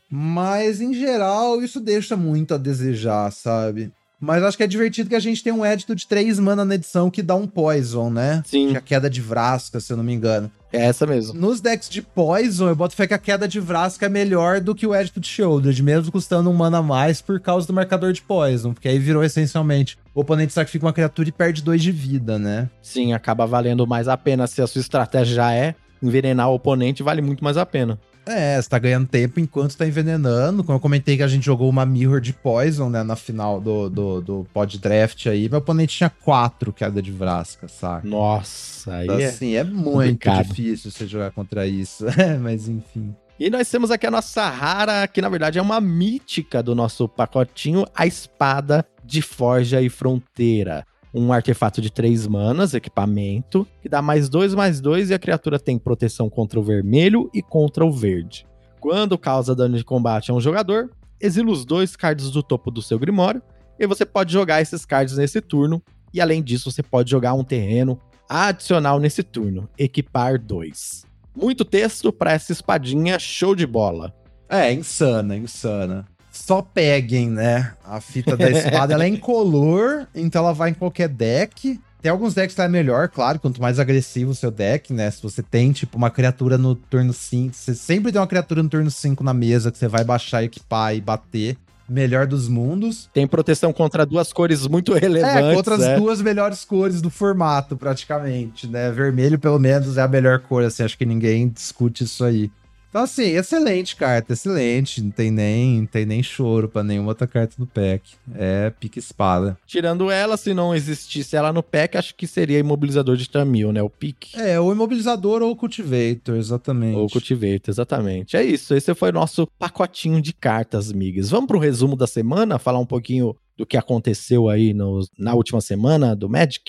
[0.07, 3.91] Mas, em geral, isso deixa muito a desejar, sabe?
[4.19, 6.75] Mas acho que é divertido que a gente tem um Edito de 3 mana na
[6.75, 8.43] edição que dá um Poison, né?
[8.45, 8.69] Sim.
[8.69, 10.51] Que é a queda de Vrasca, se eu não me engano.
[10.75, 11.33] É essa mesmo.
[11.33, 14.75] Nos decks de Poison, eu boto fé que a queda de Vrasca é melhor do
[14.75, 18.13] que o Edito de Shieldred, mesmo custando um mana a mais por causa do marcador
[18.13, 21.91] de Poison, porque aí virou essencialmente o oponente sacrifica uma criatura e perde dois de
[21.91, 22.69] vida, né?
[22.81, 24.47] Sim, acaba valendo mais a pena.
[24.47, 27.99] Se a sua estratégia já é envenenar o oponente, vale muito mais a pena.
[28.25, 30.63] É, você tá ganhando tempo enquanto tá envenenando.
[30.63, 33.89] Como eu comentei que a gente jogou uma Mirror de Poison, né, na final do,
[33.89, 38.07] do, do pod draft aí, meu oponente tinha quatro queda de Vrasca, saca?
[38.07, 39.25] Nossa, aí Então, é.
[39.25, 40.47] assim, é muito complicado.
[40.47, 42.05] difícil você jogar contra isso.
[42.41, 43.15] Mas enfim.
[43.37, 47.07] E nós temos aqui a nossa rara, que na verdade é uma mítica do nosso
[47.07, 50.85] pacotinho, a Espada de Forja e Fronteira.
[51.17, 55.57] Um artefato de três manas, equipamento, que dá mais dois, mais dois, e a criatura
[55.57, 58.45] tem proteção contra o vermelho e contra o verde.
[58.81, 62.81] Quando causa dano de combate a um jogador, exila os dois cards do topo do
[62.81, 63.41] seu grimório,
[63.79, 65.81] e você pode jogar esses cards nesse turno,
[66.13, 67.97] e além disso você pode jogar um terreno
[68.27, 71.05] adicional nesse turno, equipar dois.
[71.33, 74.13] Muito texto para essa espadinha show de bola.
[74.49, 76.05] É, insana, insana.
[76.35, 77.73] Só peguem, né?
[77.83, 81.79] A fita da espada ela é incolor, então ela vai em qualquer deck.
[82.01, 85.09] Tem alguns decks que é melhor, claro, quanto mais agressivo o seu deck, né?
[85.09, 88.69] Se você tem, tipo, uma criatura no turno 5, você sempre tem uma criatura no
[88.69, 91.57] turno 5 na mesa que você vai baixar, equipar e bater.
[91.87, 93.09] Melhor dos mundos.
[93.13, 95.51] Tem proteção contra duas cores muito relevantes.
[95.51, 95.97] É, contra as né?
[95.97, 98.91] duas melhores cores do formato, praticamente, né?
[98.91, 102.51] Vermelho, pelo menos, é a melhor cor, assim, acho que ninguém discute isso aí.
[102.95, 105.01] Então, assim, excelente carta, excelente.
[105.01, 108.13] Não tem nem, não tem nem choro pra nenhuma outra carta do pack.
[108.33, 109.57] É pique espada.
[109.67, 113.83] Tirando ela, se não existisse ela no pack, acho que seria imobilizador de Tamil, né?
[113.83, 114.39] O pique.
[114.39, 116.95] É, o imobilizador ou o cultivator, exatamente.
[116.95, 118.37] Ou Cultivator, exatamente.
[118.37, 121.29] É isso, esse foi o nosso pacotinho de cartas, migas.
[121.29, 125.59] Vamos pro resumo da semana, falar um pouquinho do que aconteceu aí no- na última
[125.59, 126.63] semana do Magic?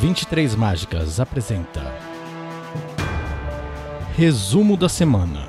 [0.00, 2.13] 23 Mágicas apresenta
[4.16, 5.48] Resumo da semana.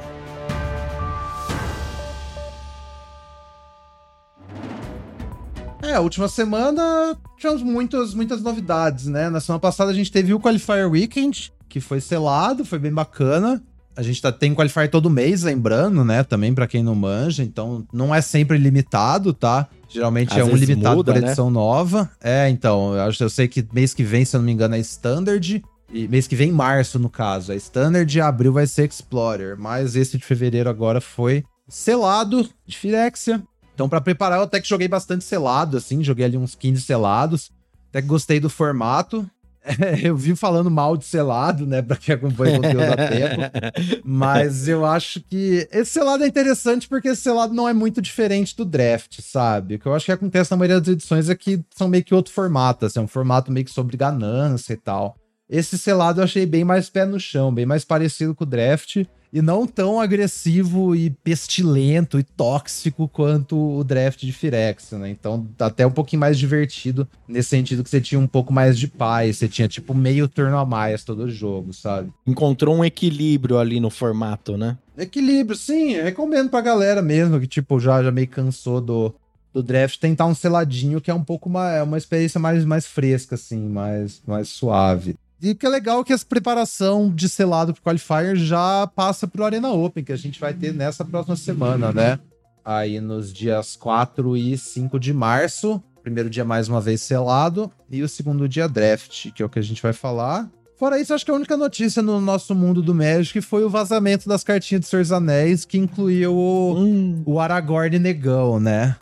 [5.84, 9.30] É, a última semana tivemos muitas, muitas novidades, né?
[9.30, 13.62] Na semana passada a gente teve o Qualifier Weekend, que foi selado, foi bem bacana.
[13.95, 16.23] A gente tá, tem Qualifier todo mês, lembrando, né?
[16.23, 19.67] Também pra quem não manja, então não é sempre limitado, tá?
[19.88, 21.28] Geralmente Às é um limitado muda, por né?
[21.28, 22.10] edição nova.
[22.19, 24.73] É, então, eu, acho, eu sei que mês que vem, se eu não me engano,
[24.73, 25.63] é Standard.
[25.91, 29.58] E mês que vem, março, no caso, é Standard e abril vai ser Explorer.
[29.58, 33.41] Mas esse de fevereiro agora foi selado de Firexia.
[33.74, 37.52] Então, pra preparar, eu até que joguei bastante selado, assim, joguei ali uns 15 selados.
[37.89, 39.30] Até que gostei do formato.
[39.67, 44.02] É, eu vi falando mal de selado, né, pra quem acompanha o conteúdo há tempo.
[44.06, 48.56] Mas eu acho que esse selado é interessante porque esse selado não é muito diferente
[48.56, 49.74] do draft, sabe?
[49.74, 52.13] O que eu acho que acontece na maioria das edições é que são meio que
[52.13, 55.15] outro formato, assim, é um formato meio que sobre ganância e tal.
[55.49, 59.05] Esse selado eu achei bem mais pé no chão, bem mais parecido com o draft
[59.31, 65.10] e não tão agressivo e pestilento e tóxico quanto o draft de Firex, né?
[65.10, 68.88] Então, até um pouquinho mais divertido nesse sentido que você tinha um pouco mais de
[68.88, 72.12] paz, você tinha tipo meio turno a mais todo jogo, sabe?
[72.25, 74.77] Encontrou um equilíbrio ali no formato, né?
[74.97, 79.13] Equilíbrio, sim, recomendo pra galera mesmo que tipo já, já meio cansou do,
[79.53, 83.36] do draft tentar um seladinho que é um pouco uma, uma experiência mais, mais fresca,
[83.36, 85.17] assim, mais, mais suave.
[85.45, 89.27] E o que é legal é que essa preparação de selado pro Qualifier já passa
[89.27, 92.17] pro Arena Open, que a gente vai ter nessa próxima semana, né?
[92.65, 95.79] Aí nos dias 4 e 5 de março.
[96.01, 97.71] Primeiro dia mais uma vez selado.
[97.91, 100.49] E o segundo dia draft, que é o que a gente vai falar.
[100.79, 104.27] Fora isso, acho que a única notícia no nosso mundo do Magic foi o vazamento
[104.27, 108.95] das cartinhas de Senhor dos Anéis, que incluía o, Hum, o Aragorn negão, né?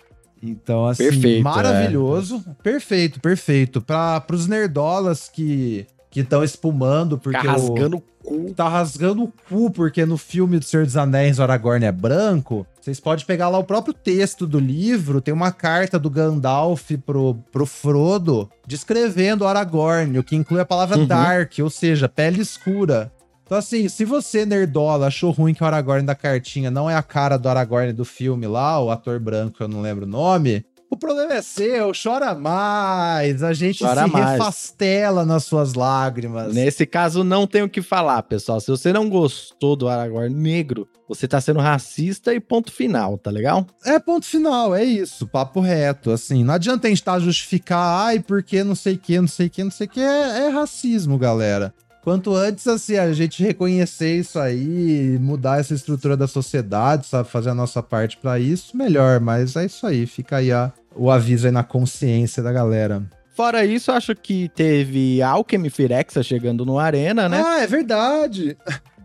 [0.45, 2.43] Então, assim, Perfeito, maravilhoso.
[2.61, 3.81] Perfeito, perfeito.
[3.81, 8.53] Para os nerdolas que que estão espumando porque o- rasgando o cu.
[8.55, 12.67] tá rasgando o cu porque no filme do Senhor dos Anéis o Aragorn é branco,
[12.79, 17.35] vocês podem pegar lá o próprio texto do livro, tem uma carta do Gandalf pro,
[17.51, 21.07] pro Frodo descrevendo o Aragorn, o que inclui a palavra Uhum.
[21.07, 23.11] dark, ou seja, pele escura.
[23.43, 27.01] Então assim, se você, nerdola, achou ruim que o Aragorn da cartinha não é a
[27.03, 30.63] cara do Aragorn do filme lá, o ator branco, eu não lembro o nome...
[30.93, 33.41] O problema é seu, chora mais.
[33.41, 34.31] A gente Chora se mais.
[34.33, 36.53] refastela nas suas lágrimas.
[36.53, 38.59] Nesse caso, não tem o que falar, pessoal.
[38.61, 43.31] Se você não gostou do Aragorn negro, você tá sendo racista e ponto final, tá
[43.31, 43.65] legal?
[43.83, 48.19] É ponto final, é isso, papo reto, assim, não adianta a gente tá justificar, ai,
[48.19, 50.49] porque não sei o que, não sei o que, não sei o que, é, é
[50.49, 51.73] racismo, galera.
[52.03, 57.51] Quanto antes, assim, a gente reconhecer isso aí, mudar essa estrutura da sociedade, sabe, fazer
[57.51, 61.47] a nossa parte pra isso, melhor, mas é isso aí, fica aí a- o aviso
[61.47, 63.03] aí na consciência da galera.
[63.35, 67.41] Fora isso, acho que teve Alchemy Firexa chegando no Arena, né?
[67.43, 68.55] Ah, é verdade!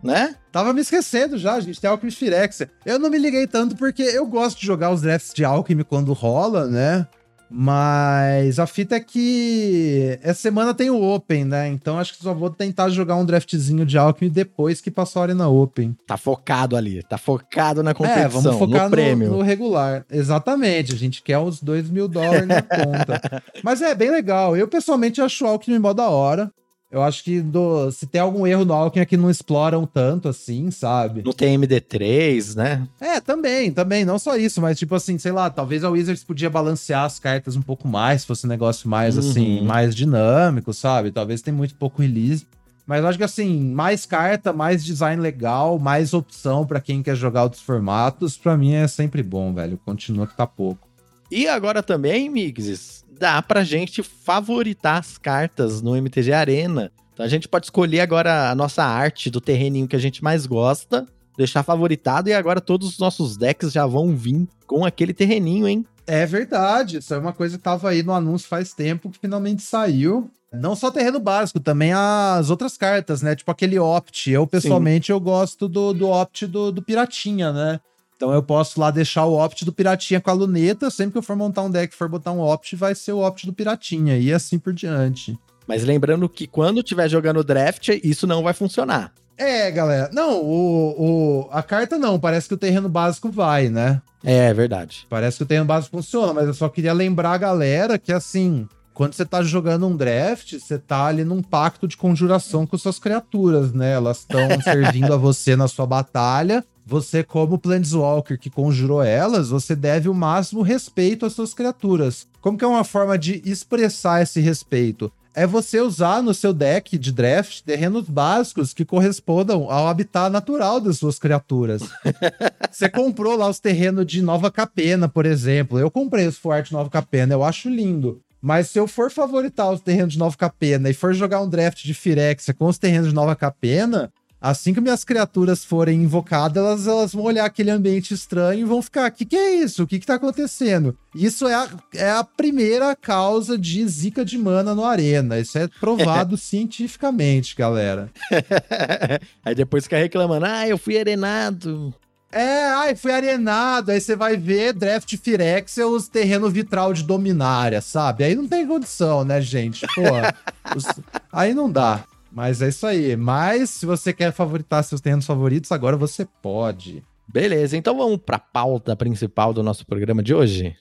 [0.01, 0.33] Né?
[0.49, 2.69] Tava me esquecendo já, a gente tem Alchemy Firexia.
[2.85, 6.13] Eu não me liguei tanto porque eu gosto de jogar os drafts de Alchemy quando
[6.13, 7.05] rola, né?
[7.49, 11.67] Mas a fita é que essa semana tem o Open, né?
[11.67, 15.23] Então acho que só vou tentar jogar um draftzinho de Alchemy depois que passar a
[15.23, 15.95] Arena Open.
[16.05, 19.29] Tá focado ali, tá focado na competição, é, vamos focar no no, prêmio.
[19.31, 20.05] no regular.
[20.11, 23.43] Exatamente, a gente quer os 2 mil dólares na conta.
[23.63, 24.55] Mas é bem legal.
[24.55, 26.51] Eu pessoalmente acho o Alchemy mó da hora.
[26.91, 30.27] Eu acho que do- se tem algum erro no Alchemy é que não exploram tanto
[30.27, 31.21] assim, sabe?
[31.23, 32.87] Não tem MD3, né?
[32.99, 36.49] É, também, também, não só isso, mas tipo assim, sei lá, talvez a Wizards podia
[36.49, 39.19] balancear as cartas um pouco mais, se fosse um negócio mais Uhum.
[39.19, 41.11] assim, mais dinâmico, sabe?
[41.11, 42.47] Talvez tem muito pouco release.
[42.87, 47.15] Mas eu acho que assim, mais carta, mais design legal, mais opção pra quem quer
[47.15, 49.79] jogar outros formatos, pra mim é sempre bom, velho.
[49.85, 50.87] Continua que tá pouco.
[51.29, 56.91] E agora também, Mixes, dá pra gente favoritar as cartas no MTG Arena.
[57.13, 60.45] Então a gente pode escolher agora a nossa arte do terreninho que a gente mais
[60.45, 61.05] gosta,
[61.37, 65.85] deixar favoritado e agora todos os nossos decks já vão vir com aquele terreninho, hein?
[66.07, 69.61] É verdade, isso é uma coisa que tava aí no anúncio faz tempo, que finalmente
[69.61, 70.31] saiu.
[70.51, 73.35] Não só terreno básico, também as outras cartas, né?
[73.35, 74.31] Tipo aquele Opt.
[74.31, 75.11] Eu, pessoalmente, Sim.
[75.11, 77.79] eu gosto do, do Opt do, do Piratinha, né?
[78.19, 80.89] Então eu posso lá deixar o Opt do Piratinha com a luneta.
[80.89, 83.25] Sempre que eu for montar um deck e for botar um Opt, vai ser o
[83.25, 84.17] Opt do Piratinha.
[84.17, 85.39] E assim por diante.
[85.65, 89.13] Mas lembrando que quando estiver jogando draft, isso não vai funcionar.
[89.37, 90.09] É, galera.
[90.11, 92.19] Não, o, o, a carta não.
[92.19, 94.01] Parece que o terreno básico vai, né?
[94.21, 95.07] É, é verdade.
[95.09, 98.67] Parece que o terreno básico funciona, mas eu só queria lembrar a galera que, assim,
[98.93, 102.99] quando você tá jogando um draft, você tá ali num pacto de conjuração com suas
[102.99, 103.93] criaturas, né?
[103.93, 106.65] Elas estão servindo a você na sua batalha.
[106.89, 112.27] Você, como Planeswalker que conjurou elas, você deve o máximo respeito às suas criaturas.
[112.41, 115.11] Como que é uma forma de expressar esse respeito?
[115.35, 120.81] é você usar no seu deck de draft terrenos básicos que correspondam ao habitat natural
[120.81, 121.83] das suas criaturas.
[122.69, 125.79] você comprou lá os terrenos de Nova Capena, por exemplo.
[125.79, 128.19] Eu comprei os Forte Nova Capena, eu acho lindo.
[128.41, 131.83] Mas se eu for favoritar os terrenos de Nova Capena e for jogar um draft
[131.83, 136.87] de Firexia com os terrenos de Nova Capena, Assim que minhas criaturas forem invocadas, elas,
[136.87, 139.83] elas vão olhar aquele ambiente estranho e vão ficar: o que, que é isso?
[139.83, 140.97] O que, que tá acontecendo?
[141.13, 145.39] Isso é a, é a primeira causa de zica de mana no Arena.
[145.39, 148.09] Isso é provado cientificamente, galera.
[149.43, 151.93] aí depois fica reclamando: ah, eu fui arenado.
[152.31, 153.91] É, ai, fui arenado.
[153.91, 158.23] Aí você vai ver draft Firex é os terreno vitral de Dominária, sabe?
[158.23, 159.85] Aí não tem condição, né, gente?
[159.95, 160.03] Pô,
[160.77, 160.85] os...
[161.31, 162.05] aí não dá.
[162.31, 163.15] Mas é isso aí.
[163.15, 167.03] Mas se você quer favoritar seus terrenos favoritos, agora você pode.
[167.27, 170.75] Beleza, então vamos para a pauta principal do nosso programa de hoje.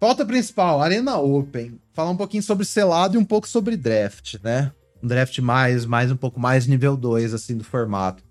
[0.00, 1.78] Pauta principal, Arena Open.
[1.92, 4.72] Falar um pouquinho sobre selado e um pouco sobre draft, né?
[5.02, 8.22] Um draft mais, mais um pouco mais nível 2, assim, do formato.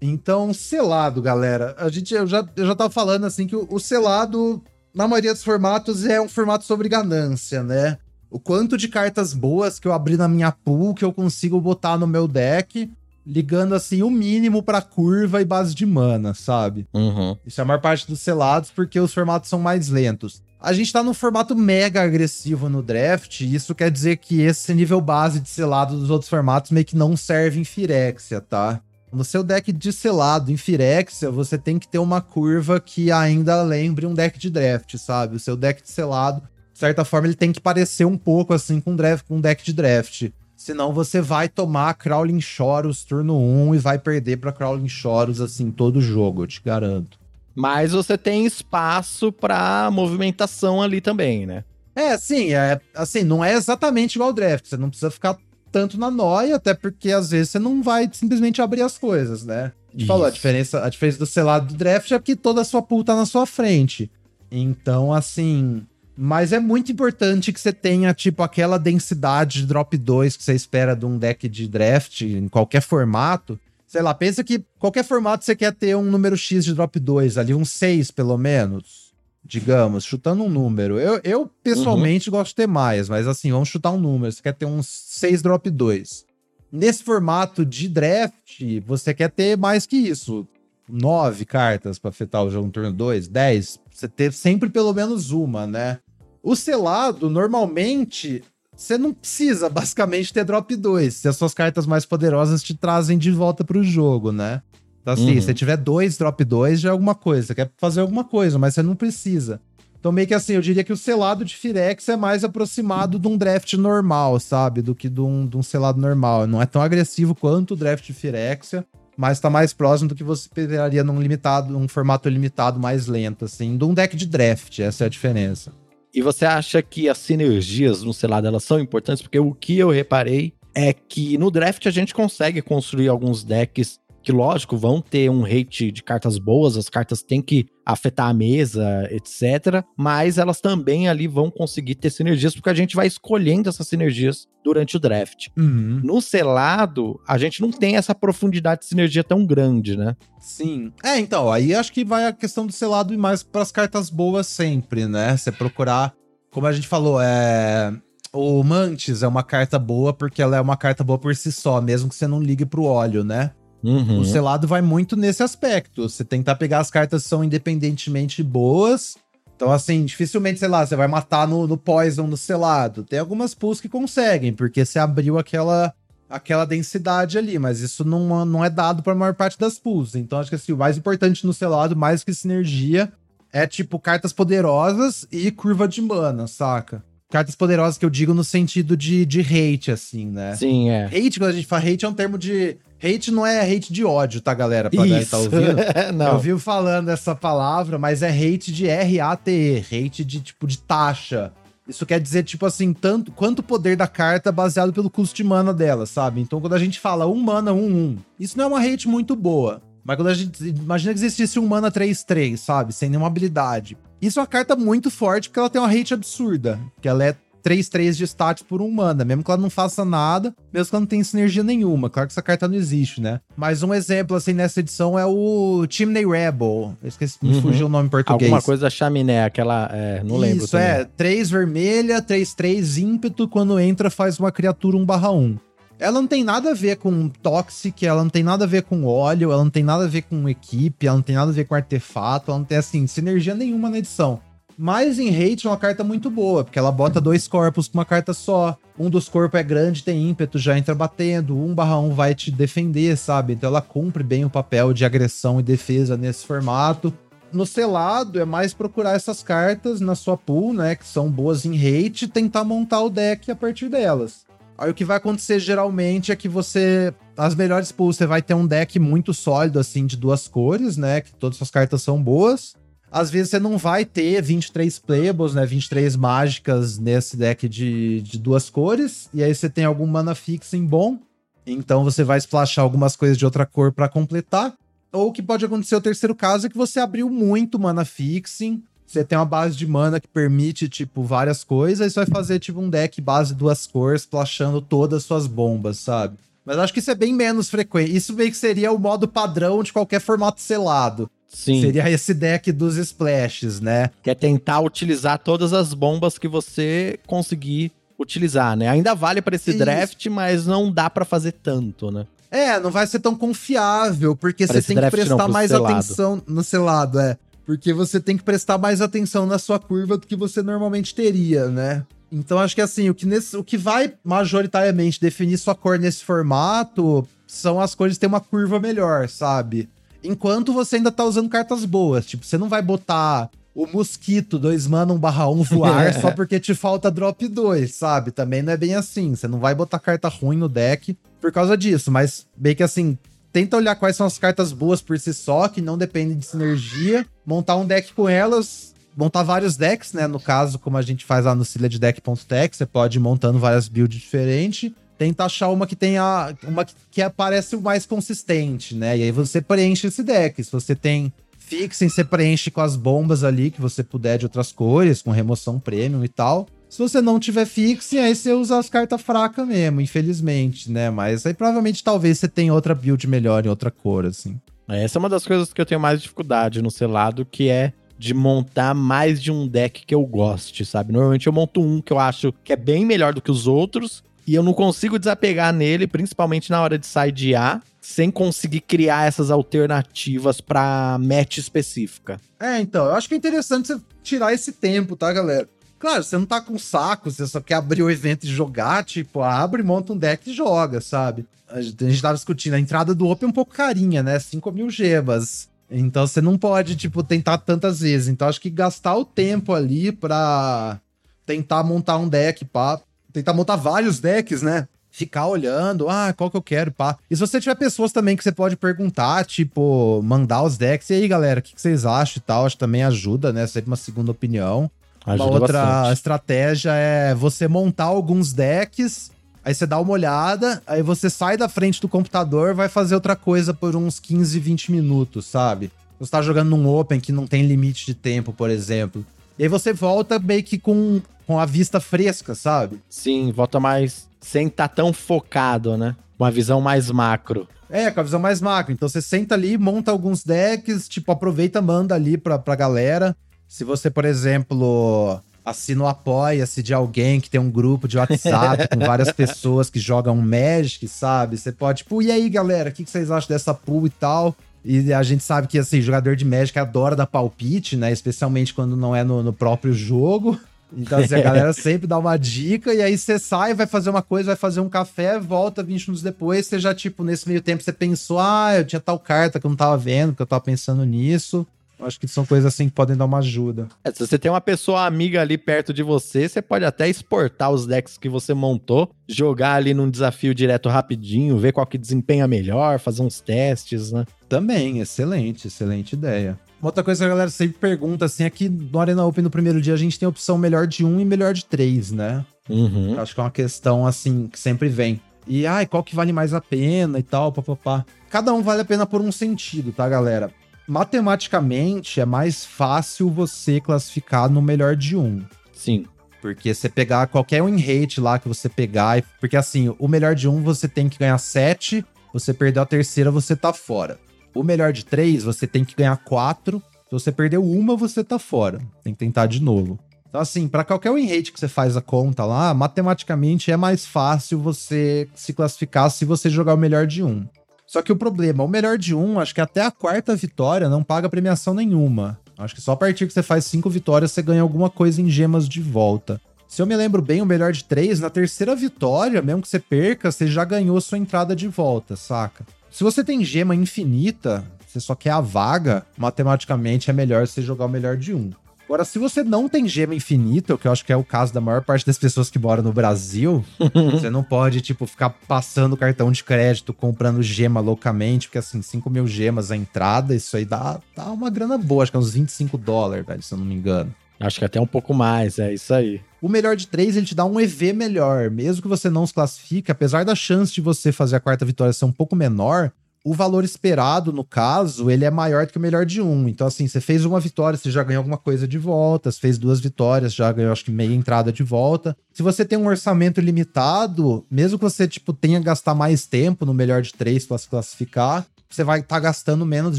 [0.00, 1.74] Então, selado, galera.
[1.78, 4.62] A gente, eu já, eu já tava falando, assim, que o, o selado
[4.98, 7.98] na maioria dos formatos, é um formato sobre ganância, né?
[8.28, 11.96] O quanto de cartas boas que eu abri na minha pool que eu consigo botar
[11.96, 12.90] no meu deck,
[13.24, 16.84] ligando assim o mínimo para curva e base de mana, sabe?
[16.92, 17.36] Uhum.
[17.46, 20.42] Isso é a maior parte dos selados porque os formatos são mais lentos.
[20.60, 24.74] A gente tá num formato mega agressivo no draft, e isso quer dizer que esse
[24.74, 28.80] nível base de selado dos outros formatos meio que não serve em Firexia, tá?
[29.12, 33.62] No seu deck de selado em Firexia, você tem que ter uma curva que ainda
[33.62, 35.36] lembre um deck de draft, sabe?
[35.36, 36.42] O seu deck de selado,
[36.72, 39.64] de certa forma, ele tem que parecer um pouco assim com, draft, com um deck
[39.64, 40.30] de draft.
[40.56, 45.70] Senão você vai tomar Crawling Choros turno 1 e vai perder para Crawling Choros assim
[45.70, 47.18] todo jogo, eu te garanto.
[47.54, 51.64] Mas você tem espaço para movimentação ali também, né?
[51.94, 55.36] É, sim, é assim, não é exatamente igual ao draft, você não precisa ficar
[55.78, 59.70] tanto na noia, até porque às vezes você não vai simplesmente abrir as coisas, né?
[59.96, 62.82] A falou, a diferença, a diferença do selado do draft é que toda a sua
[62.82, 64.10] pool tá na sua frente.
[64.50, 65.86] Então, assim.
[66.16, 70.52] Mas é muito importante que você tenha, tipo, aquela densidade de drop 2 que você
[70.52, 73.56] espera de um deck de draft em qualquer formato.
[73.86, 77.38] Sei lá, pensa que qualquer formato você quer ter um número X de drop 2
[77.38, 79.07] ali, um 6 pelo menos
[79.48, 81.00] digamos, chutando um número.
[81.00, 82.36] Eu, eu pessoalmente uhum.
[82.36, 84.30] gosto de ter mais, mas assim, vamos chutar um número.
[84.30, 86.26] Você quer ter uns 6 drop 2.
[86.70, 90.46] Nesse formato de draft, você quer ter mais que isso.
[90.86, 93.80] 9 cartas para afetar o jogo no turno 2, 10.
[93.90, 95.98] Você ter sempre pelo menos uma, né?
[96.42, 98.42] O selado, normalmente,
[98.76, 101.14] você não precisa basicamente ter drop 2.
[101.14, 104.62] Se as suas cartas mais poderosas te trazem de volta para o jogo, né?
[105.08, 105.40] Então, assim, uhum.
[105.40, 107.46] se tiver dois, drop dois, já é alguma coisa.
[107.46, 109.58] Você quer fazer alguma coisa, mas você não precisa.
[109.98, 113.26] Então, meio que assim, eu diria que o selado de Firex é mais aproximado de
[113.26, 114.82] um draft normal, sabe?
[114.82, 116.46] Do que de um, de um selado normal.
[116.46, 120.22] Não é tão agressivo quanto o draft de Firexia, mas tá mais próximo do que
[120.22, 124.78] você esperaria num limitado, num formato limitado mais lento, assim, de um deck de draft.
[124.78, 125.72] Essa é a diferença.
[126.14, 129.22] E você acha que as sinergias no selado elas são importantes?
[129.22, 133.98] Porque o que eu reparei é que no draft a gente consegue construir alguns decks
[134.22, 138.34] que lógico, vão ter um rate de cartas boas, as cartas têm que afetar a
[138.34, 139.82] mesa, etc.
[139.96, 144.46] Mas elas também ali vão conseguir ter sinergias, porque a gente vai escolhendo essas sinergias
[144.62, 145.48] durante o draft.
[145.56, 146.00] Uhum.
[146.04, 150.14] No selado, a gente não tem essa profundidade de sinergia tão grande, né?
[150.38, 150.92] Sim.
[151.02, 154.10] É, então, aí acho que vai a questão do selado e mais para as cartas
[154.10, 155.36] boas sempre, né?
[155.36, 156.12] Você procurar,
[156.50, 157.92] como a gente falou, é.
[158.30, 161.80] O Mantis é uma carta boa porque ela é uma carta boa por si só,
[161.80, 163.52] mesmo que você não ligue pro óleo, né?
[163.82, 164.20] Uhum.
[164.20, 166.08] O selado vai muito nesse aspecto.
[166.08, 169.16] Você tentar pegar as cartas que são independentemente boas.
[169.54, 173.02] Então, assim, dificilmente, sei lá, você vai matar no, no Poison no selado.
[173.02, 175.92] Tem algumas pools que conseguem, porque você abriu aquela
[176.30, 180.14] aquela densidade ali, mas isso não, não é dado para a maior parte das pools.
[180.14, 183.10] Então acho que assim, o mais importante no selado, mais que sinergia,
[183.50, 187.02] é tipo cartas poderosas e curva de mana, saca?
[187.30, 190.56] Cartas poderosas que eu digo no sentido de, de hate, assim, né?
[190.56, 191.06] Sim, é.
[191.06, 192.78] Hate, quando a gente fala hate, é um termo de.
[193.02, 194.88] Hate não é hate de ódio, tá, galera?
[194.88, 195.76] Pra galera que tá ouvindo.
[196.16, 196.32] não.
[196.32, 201.52] Eu vivo falando essa palavra, mas é hate de R-A-T-E, hate de tipo de taxa.
[201.86, 205.44] Isso quer dizer, tipo assim, tanto quanto o poder da carta baseado pelo custo de
[205.44, 206.40] mana dela, sabe?
[206.40, 209.36] Então, quando a gente fala um mana, um, um, isso não é uma hate muito
[209.36, 209.82] boa.
[210.08, 210.64] Mas quando a gente.
[210.66, 212.94] Imagina que existisse um mana 3-3, sabe?
[212.94, 213.94] Sem nenhuma habilidade.
[214.22, 216.80] Isso é uma carta muito forte porque ela tem uma rate absurda.
[217.02, 220.54] Que ela é 3-3 de status por um mana, mesmo que ela não faça nada,
[220.72, 222.08] mesmo que ela não tenha sinergia nenhuma.
[222.08, 223.40] Claro que essa carta não existe, né?
[223.54, 226.96] Mas um exemplo, assim, nessa edição é o Chimney Rebel.
[227.02, 227.60] Eu esqueci, me Uhum.
[227.62, 228.50] fugiu o nome em português.
[228.50, 229.90] Alguma coisa chaminé, aquela.
[229.92, 230.64] É, não lembro.
[230.64, 230.86] Isso, também.
[230.86, 231.04] é.
[231.04, 233.46] 3 vermelha, 3-3 ímpeto.
[233.46, 235.58] Quando entra, faz uma criatura 1/1.
[235.98, 239.04] Ela não tem nada a ver com Toxic, ela não tem nada a ver com
[239.04, 241.64] óleo, ela não tem nada a ver com equipe, ela não tem nada a ver
[241.64, 244.40] com artefato, ela não tem, assim, sinergia nenhuma na edição.
[244.80, 248.04] Mas em Hate é uma carta muito boa, porque ela bota dois corpos com uma
[248.04, 248.76] carta só.
[248.96, 251.58] Um dos corpos é grande, tem ímpeto, já entra batendo.
[251.58, 253.54] 1 barra 1 vai te defender, sabe?
[253.54, 257.12] Então ela cumpre bem o papel de agressão e defesa nesse formato.
[257.52, 260.94] No selado, é mais procurar essas cartas na sua pool, né?
[260.94, 264.46] Que são boas em hate, e tentar montar o deck a partir delas.
[264.78, 267.12] Aí o que vai acontecer geralmente é que você.
[267.36, 271.20] As melhores pools, você vai ter um deck muito sólido, assim, de duas cores, né?
[271.20, 272.76] Que todas as cartas são boas.
[273.10, 275.66] Às vezes você não vai ter 23 playables, né?
[275.66, 279.28] 23 mágicas nesse deck de, de duas cores.
[279.34, 281.18] E aí você tem algum mana fixing bom.
[281.66, 284.74] Então você vai splashar algumas coisas de outra cor pra completar.
[285.12, 288.82] Ou o que pode acontecer o terceiro caso é que você abriu muito mana fixing.
[289.08, 292.06] Você tem uma base de mana que permite, tipo, várias coisas.
[292.06, 295.98] E você vai fazer, tipo, um deck base duas cores, splashando todas as suas bombas,
[295.98, 296.36] sabe?
[296.64, 298.14] Mas acho que isso é bem menos frequente.
[298.14, 301.30] Isso meio que seria o modo padrão de qualquer formato selado.
[301.48, 301.80] Sim.
[301.80, 304.10] Seria esse deck dos splashes, né?
[304.22, 308.86] Que é tentar utilizar todas as bombas que você conseguir utilizar, né?
[308.88, 309.78] Ainda vale pra esse Isso.
[309.78, 312.26] draft, mas não dá pra fazer tanto, né?
[312.50, 315.70] É, não vai ser tão confiável, porque Pra você tem que não, prestar pro mais
[315.70, 315.94] selado.
[315.94, 317.36] atenção no selado, é.
[317.68, 321.68] Porque você tem que prestar mais atenção na sua curva do que você normalmente teria,
[321.68, 322.02] né?
[322.32, 326.24] Então acho que assim, o que, nesse, o que vai majoritariamente definir sua cor nesse
[326.24, 329.86] formato são as cores que têm uma curva melhor, sabe?
[330.24, 332.24] Enquanto você ainda tá usando cartas boas.
[332.24, 336.58] Tipo, você não vai botar o mosquito 2 mana 1 barra 1 voar só porque
[336.58, 338.30] te falta drop 2, sabe?
[338.30, 339.36] Também não é bem assim.
[339.36, 342.10] Você não vai botar carta ruim no deck por causa disso.
[342.10, 343.18] Mas bem que assim,
[343.58, 347.26] tenta olhar quais são as cartas boas por si só, que não dependem de sinergia,
[347.44, 350.28] montar um deck com elas, montar vários decks, né?
[350.28, 354.20] No caso, como a gente faz lá no ciladedeck.tech, você pode ir montando várias builds
[354.20, 354.92] diferentes.
[355.18, 356.54] Tenta achar uma que tenha.
[356.62, 359.18] Uma que, que aparece o mais consistente, né?
[359.18, 360.62] E aí você preenche esse deck.
[360.62, 364.70] Se você tem fixem, você preenche com as bombas ali que você puder de outras
[364.70, 366.68] cores, com remoção premium e tal.
[366.88, 371.10] Se você não tiver fixing, aí você usa as cartas fracas mesmo, infelizmente, né?
[371.10, 374.58] Mas aí provavelmente talvez você tenha outra build melhor em outra cor, assim.
[374.88, 378.32] Essa é uma das coisas que eu tenho mais dificuldade no selado, que é de
[378.32, 381.12] montar mais de um deck que eu goste, sabe?
[381.12, 384.24] Normalmente eu monto um que eu acho que é bem melhor do que os outros,
[384.46, 389.50] e eu não consigo desapegar nele, principalmente na hora de sidear, sem conseguir criar essas
[389.50, 392.40] alternativas pra match específica.
[392.58, 395.68] É, então, eu acho que é interessante você tirar esse tempo, tá, galera?
[395.98, 399.42] Claro, você não tá com saco, você só quer abrir o evento e jogar, tipo,
[399.42, 401.44] abre, monta um deck e joga, sabe?
[401.68, 404.38] A gente, tava discutindo, a entrada do Open é um pouco carinha, né?
[404.38, 405.68] 5 mil gemas.
[405.90, 408.28] Então você não pode, tipo, tentar tantas vezes.
[408.28, 411.00] Então acho que gastar o tempo ali pra
[411.44, 413.00] tentar montar um deck, pá.
[413.32, 414.88] Tentar montar vários decks, né?
[415.10, 417.18] Ficar olhando, ah, qual que eu quero, pá.
[417.30, 421.14] E se você tiver pessoas também que você pode perguntar, tipo, mandar os decks, e
[421.14, 422.66] aí, galera, o que, que vocês acham e tal?
[422.66, 423.66] Acho que também ajuda, né?
[423.66, 424.90] Sempre uma segunda opinião.
[425.32, 426.12] Ajuda uma outra bastante.
[426.14, 429.30] estratégia é você montar alguns decks,
[429.64, 433.36] aí você dá uma olhada, aí você sai da frente do computador, vai fazer outra
[433.36, 435.90] coisa por uns 15, 20 minutos, sabe?
[436.18, 439.24] Você tá jogando num Open que não tem limite de tempo, por exemplo.
[439.58, 443.00] E aí você volta meio que com, com a vista fresca, sabe?
[443.08, 446.16] Sim, volta mais sem estar tão focado, né?
[446.38, 447.68] Uma visão mais macro.
[447.90, 448.92] É, com a visão mais macro.
[448.92, 453.36] Então você senta ali, monta alguns decks, tipo, aproveita, manda ali pra, pra galera.
[453.68, 458.88] Se você, por exemplo, assina o Apoia-se de alguém que tem um grupo de WhatsApp
[458.88, 461.58] com várias pessoas que jogam Magic, sabe?
[461.58, 464.56] Você pode, tipo, e aí, galera, o que vocês acham dessa pool e tal?
[464.84, 468.10] E a gente sabe que, assim, jogador de Magic adora dar palpite, né?
[468.10, 470.58] Especialmente quando não é no, no próprio jogo.
[470.96, 474.22] Então, assim, a galera sempre dá uma dica e aí você sai, vai fazer uma
[474.22, 477.82] coisa, vai fazer um café, volta 20 minutos depois, você já, tipo, nesse meio tempo
[477.82, 480.62] você pensou, ah, eu tinha tal carta que eu não tava vendo, que eu tava
[480.62, 481.66] pensando nisso.
[482.00, 483.88] Acho que são coisas assim que podem dar uma ajuda.
[484.04, 487.70] É, se você tem uma pessoa amiga ali perto de você, você pode até exportar
[487.70, 492.46] os decks que você montou, jogar ali num desafio direto rapidinho, ver qual que desempenha
[492.46, 494.24] melhor, fazer uns testes, né?
[494.48, 496.58] Também, excelente, excelente ideia.
[496.80, 499.50] Uma outra coisa que a galera sempre pergunta, assim, é que no Arena Open no
[499.50, 502.44] primeiro dia a gente tem a opção melhor de um e melhor de três, né?
[502.68, 503.18] Uhum.
[503.18, 505.20] Acho que é uma questão, assim, que sempre vem.
[505.46, 508.04] E, ai, qual que vale mais a pena e tal, papapá.
[508.30, 510.52] Cada um vale a pena por um sentido, tá, galera?
[510.88, 515.44] Matematicamente, é mais fácil você classificar no melhor de um.
[515.70, 516.06] Sim.
[516.40, 519.22] Porque você pegar qualquer win rate lá que você pegar.
[519.38, 522.02] Porque assim, o melhor de um você tem que ganhar 7.
[522.32, 524.18] Você perdeu a terceira, você tá fora.
[524.54, 526.82] O melhor de três, você tem que ganhar 4.
[527.04, 528.78] Se você perdeu uma, você tá fora.
[529.04, 529.98] Tem que tentar de novo.
[530.28, 534.06] Então, assim, para qualquer win rate que você faz a conta lá, matematicamente é mais
[534.06, 537.46] fácil você se classificar se você jogar o melhor de um.
[537.88, 541.02] Só que o problema, o melhor de um, acho que até a quarta vitória não
[541.02, 542.38] paga premiação nenhuma.
[542.58, 545.30] Acho que só a partir que você faz cinco vitórias você ganha alguma coisa em
[545.30, 546.38] gemas de volta.
[546.68, 549.78] Se eu me lembro bem, o melhor de três, na terceira vitória, mesmo que você
[549.78, 552.66] perca, você já ganhou sua entrada de volta, saca?
[552.90, 557.86] Se você tem gema infinita, você só quer a vaga, matematicamente é melhor você jogar
[557.86, 558.50] o melhor de um.
[558.88, 561.52] Agora, se você não tem gema infinita, o que eu acho que é o caso
[561.52, 563.62] da maior parte das pessoas que moram no Brasil,
[564.10, 569.10] você não pode, tipo, ficar passando cartão de crédito, comprando gema loucamente, porque assim, 5
[569.10, 572.32] mil gemas a entrada, isso aí dá, dá uma grana boa, acho que é uns
[572.32, 574.14] 25 dólares, velho, se eu não me engano.
[574.40, 576.22] Acho que até um pouco mais, é isso aí.
[576.40, 578.50] O melhor de três, ele te dá um EV melhor.
[578.50, 581.92] Mesmo que você não se classifique, apesar da chance de você fazer a quarta vitória
[581.92, 582.92] ser um pouco menor,
[583.24, 586.48] o valor esperado, no caso, ele é maior do que o melhor de um.
[586.48, 589.30] Então, assim, você fez uma vitória, você já ganhou alguma coisa de volta.
[589.30, 592.16] Você fez duas vitórias, já ganhou, acho que, meia entrada de volta.
[592.32, 596.64] Se você tem um orçamento limitado, mesmo que você, tipo, tenha que gastar mais tempo
[596.64, 599.98] no melhor de três para se classificar, você vai estar tá gastando menos